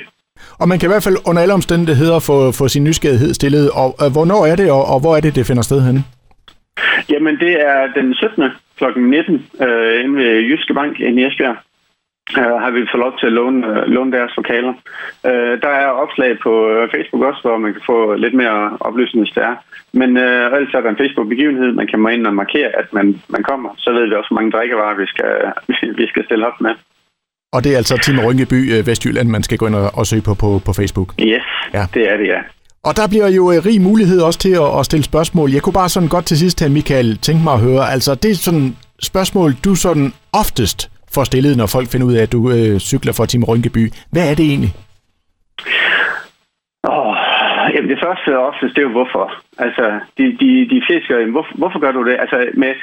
Og 0.59 0.67
man 0.67 0.79
kan 0.79 0.87
i 0.87 0.91
hvert 0.93 1.03
fald 1.03 1.17
under 1.29 1.41
alle 1.41 1.53
omstændigheder 1.53 2.19
få, 2.19 2.51
få 2.51 2.67
sin 2.67 2.83
nysgerrighed 2.83 3.33
stillet. 3.33 3.71
Og 3.81 3.89
øh, 4.01 4.11
hvornår 4.15 4.45
er 4.45 4.55
det, 4.55 4.71
og, 4.71 4.83
og 4.93 4.99
hvor 4.99 5.15
er 5.17 5.21
det, 5.21 5.35
det 5.35 5.45
finder 5.45 5.63
sted 5.63 5.81
henne? 5.87 6.03
Jamen, 7.09 7.35
det 7.39 7.53
er 7.69 7.87
den 7.95 8.13
17. 8.13 8.43
kl. 8.77 8.83
19. 8.99 9.45
Øh, 9.61 10.03
inde 10.03 10.15
ved 10.19 10.31
Jyske 10.49 10.73
Bank 10.73 10.99
i 10.99 11.25
Esbjerg. 11.25 11.57
Uh, 12.37 12.57
har 12.63 12.71
vi 12.71 12.89
fået 12.91 13.03
lov 13.05 13.13
til 13.19 13.25
at 13.25 13.37
låne, 13.39 13.59
uh, 13.69 13.77
låne 13.95 14.11
deres 14.11 14.33
lokaler. 14.37 14.73
Uh, 15.29 15.53
der 15.65 15.73
er 15.83 15.99
opslag 16.03 16.39
på 16.39 16.51
Facebook 16.93 17.23
også, 17.23 17.41
hvor 17.43 17.57
man 17.57 17.73
kan 17.73 17.81
få 17.85 18.15
lidt 18.15 18.33
mere 18.33 18.77
oplysning, 18.79 19.23
hvis 19.23 19.35
det 19.35 19.43
er. 19.43 19.55
Men 19.93 20.09
uh, 20.17 20.55
ellers 20.55 20.73
er 20.73 20.81
der 20.81 20.89
en 20.89 21.01
Facebook-begivenhed, 21.01 21.71
man 21.71 21.87
kan 21.87 21.99
må 21.99 22.09
ind 22.09 22.27
og 22.27 22.33
markere, 22.33 22.69
at 22.81 22.93
man, 22.93 23.21
man 23.29 23.43
kommer. 23.43 23.69
Så 23.77 23.93
ved 23.93 24.07
vi 24.07 24.15
også, 24.15 24.29
hvor 24.29 24.39
mange 24.39 24.51
drikkevarer 24.51 24.95
vi 24.95 25.05
skal, 25.05 25.33
vi 25.99 26.07
skal 26.07 26.25
stille 26.25 26.47
op 26.47 26.61
med. 26.61 26.73
Og 27.57 27.63
det 27.63 27.73
er 27.73 27.77
altså 27.77 27.97
Team 27.97 28.19
Rynkeby 28.25 28.59
øh, 28.73 28.87
Vestjylland, 28.87 29.27
man 29.29 29.43
skal 29.43 29.57
gå 29.57 29.67
ind 29.67 29.75
og, 29.75 30.05
søge 30.05 30.21
på, 30.21 30.33
på 30.33 30.49
på 30.65 30.73
Facebook? 30.79 31.09
Yes, 31.19 31.47
ja. 31.73 31.83
det 31.93 32.11
er 32.11 32.17
det, 32.17 32.27
ja. 32.27 32.39
Og 32.87 32.93
der 32.99 33.07
bliver 33.07 33.29
jo 33.39 33.43
øh, 33.51 33.57
rig 33.65 33.81
mulighed 33.81 34.19
også 34.21 34.39
til 34.39 34.53
at, 34.65 34.79
at 34.79 34.85
stille 34.85 35.03
spørgsmål. 35.03 35.51
Jeg 35.51 35.61
kunne 35.61 35.79
bare 35.81 35.89
sådan 35.89 36.09
godt 36.09 36.25
til 36.25 36.37
sidst 36.37 36.59
her, 36.61 36.69
Michael, 36.69 37.17
tænke 37.17 37.43
mig 37.43 37.53
at 37.53 37.59
høre, 37.59 37.83
altså 37.95 38.15
det 38.15 38.31
er 38.31 38.35
sådan 38.35 38.75
spørgsmål, 39.09 39.49
du 39.65 39.75
sådan 39.75 40.13
oftest 40.41 40.79
får 41.15 41.23
stillet, 41.23 41.57
når 41.57 41.67
folk 41.75 41.87
finder 41.91 42.07
ud 42.07 42.13
af, 42.13 42.23
at 42.23 42.31
du 42.31 42.41
øh, 42.51 42.79
cykler 42.79 43.13
for 43.17 43.25
Team 43.25 43.43
Rynkeby. 43.43 43.83
Hvad 44.11 44.25
er 44.31 44.35
det 44.35 44.45
egentlig? 44.51 44.73
Oh, 46.83 47.15
jamen 47.73 47.89
det 47.93 47.99
første 48.05 48.29
oftest, 48.49 48.75
det 48.75 48.81
er 48.81 48.87
jo 48.89 48.97
hvorfor. 48.99 49.25
Altså, 49.65 49.85
de, 50.17 50.23
de, 50.41 50.49
de 50.73 50.79
fleste 50.87 51.07
gør, 51.07 51.19
hvorfor, 51.35 51.53
hvorfor 51.61 51.79
gør 51.79 51.91
du 51.91 52.01
det? 52.09 52.15
Altså, 52.23 52.37
med, 52.61 52.73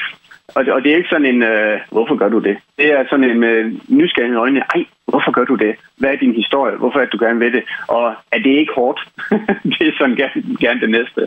og, 0.48 0.64
og 0.74 0.82
det 0.82 0.92
er 0.92 0.96
ikke 0.96 1.08
sådan 1.08 1.26
en, 1.26 1.42
øh, 1.42 1.80
hvorfor 1.90 2.16
gør 2.16 2.28
du 2.28 2.38
det? 2.38 2.56
Det 2.78 2.92
er 2.92 3.04
sådan 3.10 3.30
en 3.30 3.40
med 3.40 3.56
nysgerrighed 3.88 4.36
i 4.36 4.40
øjnene. 4.40 4.64
Ej, 4.74 4.84
hvorfor 5.06 5.30
gør 5.30 5.44
du 5.44 5.54
det? 5.54 5.74
Hvad 5.98 6.10
er 6.10 6.16
din 6.16 6.34
historie? 6.34 6.76
Hvorfor 6.76 7.00
er 7.00 7.06
du 7.06 7.18
gerne 7.24 7.40
ved 7.40 7.52
det? 7.52 7.64
Og 7.88 8.14
er 8.32 8.38
det 8.38 8.50
ikke 8.50 8.72
hårdt? 8.74 9.00
det 9.78 9.88
er 9.88 9.92
sådan 9.98 10.16
gerne, 10.16 10.56
gerne 10.60 10.80
det 10.80 10.90
næste. 10.90 11.20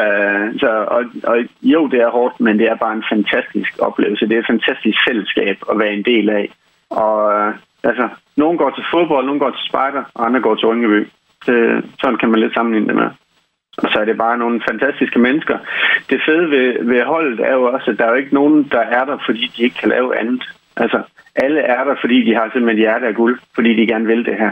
Øh, 0.00 0.60
så, 0.60 0.70
og, 0.96 1.04
og 1.24 1.36
jo, 1.62 1.86
det 1.86 2.00
er 2.00 2.10
hårdt, 2.10 2.40
men 2.40 2.58
det 2.58 2.66
er 2.68 2.74
bare 2.74 2.96
en 2.96 3.04
fantastisk 3.12 3.72
oplevelse. 3.78 4.28
Det 4.28 4.34
er 4.34 4.40
et 4.40 4.52
fantastisk 4.54 4.98
fællesskab 5.08 5.56
at 5.70 5.78
være 5.78 5.92
en 5.92 6.02
del 6.02 6.30
af. 6.30 6.50
Og 6.90 7.32
øh, 7.34 7.54
altså, 7.84 8.08
nogen 8.36 8.58
går 8.58 8.70
til 8.70 8.84
fodbold, 8.92 9.26
nogen 9.26 9.40
går 9.40 9.50
til 9.50 9.68
spejder, 9.68 10.02
og 10.14 10.26
andre 10.26 10.40
går 10.40 10.54
til 10.54 10.68
Ungeby. 10.68 11.08
Det, 11.46 11.84
sådan 12.00 12.18
kan 12.18 12.30
man 12.30 12.40
lidt 12.40 12.54
sammenligne 12.54 12.88
det 12.88 12.96
med. 12.96 13.10
Og 13.82 13.88
så 13.92 13.98
er 13.98 14.04
det 14.04 14.16
bare 14.16 14.38
nogle 14.38 14.60
fantastiske 14.70 15.18
mennesker. 15.18 15.58
Det 16.10 16.20
fede 16.26 16.50
ved, 16.50 16.84
ved 16.84 17.04
holdet 17.04 17.40
er 17.40 17.52
jo 17.52 17.62
også, 17.74 17.90
at 17.90 17.98
der 17.98 18.04
er 18.04 18.10
jo 18.10 18.22
ikke 18.22 18.34
nogen, 18.34 18.68
der 18.70 18.80
er 18.98 19.04
der, 19.04 19.18
fordi 19.26 19.52
de 19.56 19.62
ikke 19.62 19.76
kan 19.80 19.88
lave 19.88 20.18
andet. 20.20 20.42
Altså, 20.76 21.02
alle 21.36 21.60
er 21.60 21.84
der, 21.84 21.94
fordi 22.00 22.24
de 22.28 22.34
har 22.34 22.50
simpelthen 22.52 22.78
hjerte 22.78 23.06
af 23.06 23.14
guld, 23.14 23.38
fordi 23.54 23.70
de 23.80 23.86
gerne 23.86 24.06
vil 24.06 24.24
det 24.24 24.36
her. 24.38 24.50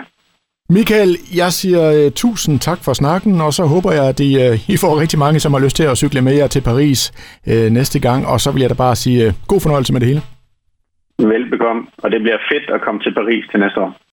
Michael, 0.70 1.16
jeg 1.36 1.52
siger 1.52 2.06
uh, 2.06 2.12
tusind 2.12 2.60
tak 2.60 2.78
for 2.84 2.92
snakken, 2.92 3.40
og 3.40 3.52
så 3.52 3.64
håber 3.64 3.92
jeg, 3.92 4.08
at 4.08 4.20
I, 4.20 4.30
uh, 4.36 4.70
I 4.74 4.76
får 4.76 5.00
rigtig 5.00 5.18
mange, 5.18 5.40
som 5.40 5.52
har 5.52 5.60
lyst 5.60 5.76
til 5.76 5.84
at 5.84 5.96
cykle 5.96 6.22
med 6.22 6.34
jer 6.34 6.46
til 6.46 6.62
Paris 6.62 7.12
uh, 7.46 7.72
næste 7.72 8.00
gang, 8.00 8.26
og 8.26 8.40
så 8.40 8.52
vil 8.52 8.60
jeg 8.60 8.70
da 8.70 8.74
bare 8.74 8.96
sige 8.96 9.26
uh, 9.26 9.32
god 9.48 9.60
fornøjelse 9.60 9.92
med 9.92 10.00
det 10.00 10.08
hele. 10.08 10.22
Velbekomme, 11.18 11.82
og 11.98 12.10
det 12.10 12.20
bliver 12.22 12.38
fedt 12.52 12.70
at 12.70 12.80
komme 12.80 13.00
til 13.00 13.14
Paris 13.14 13.44
til 13.50 13.60
næste 13.60 13.80
år. 13.80 13.96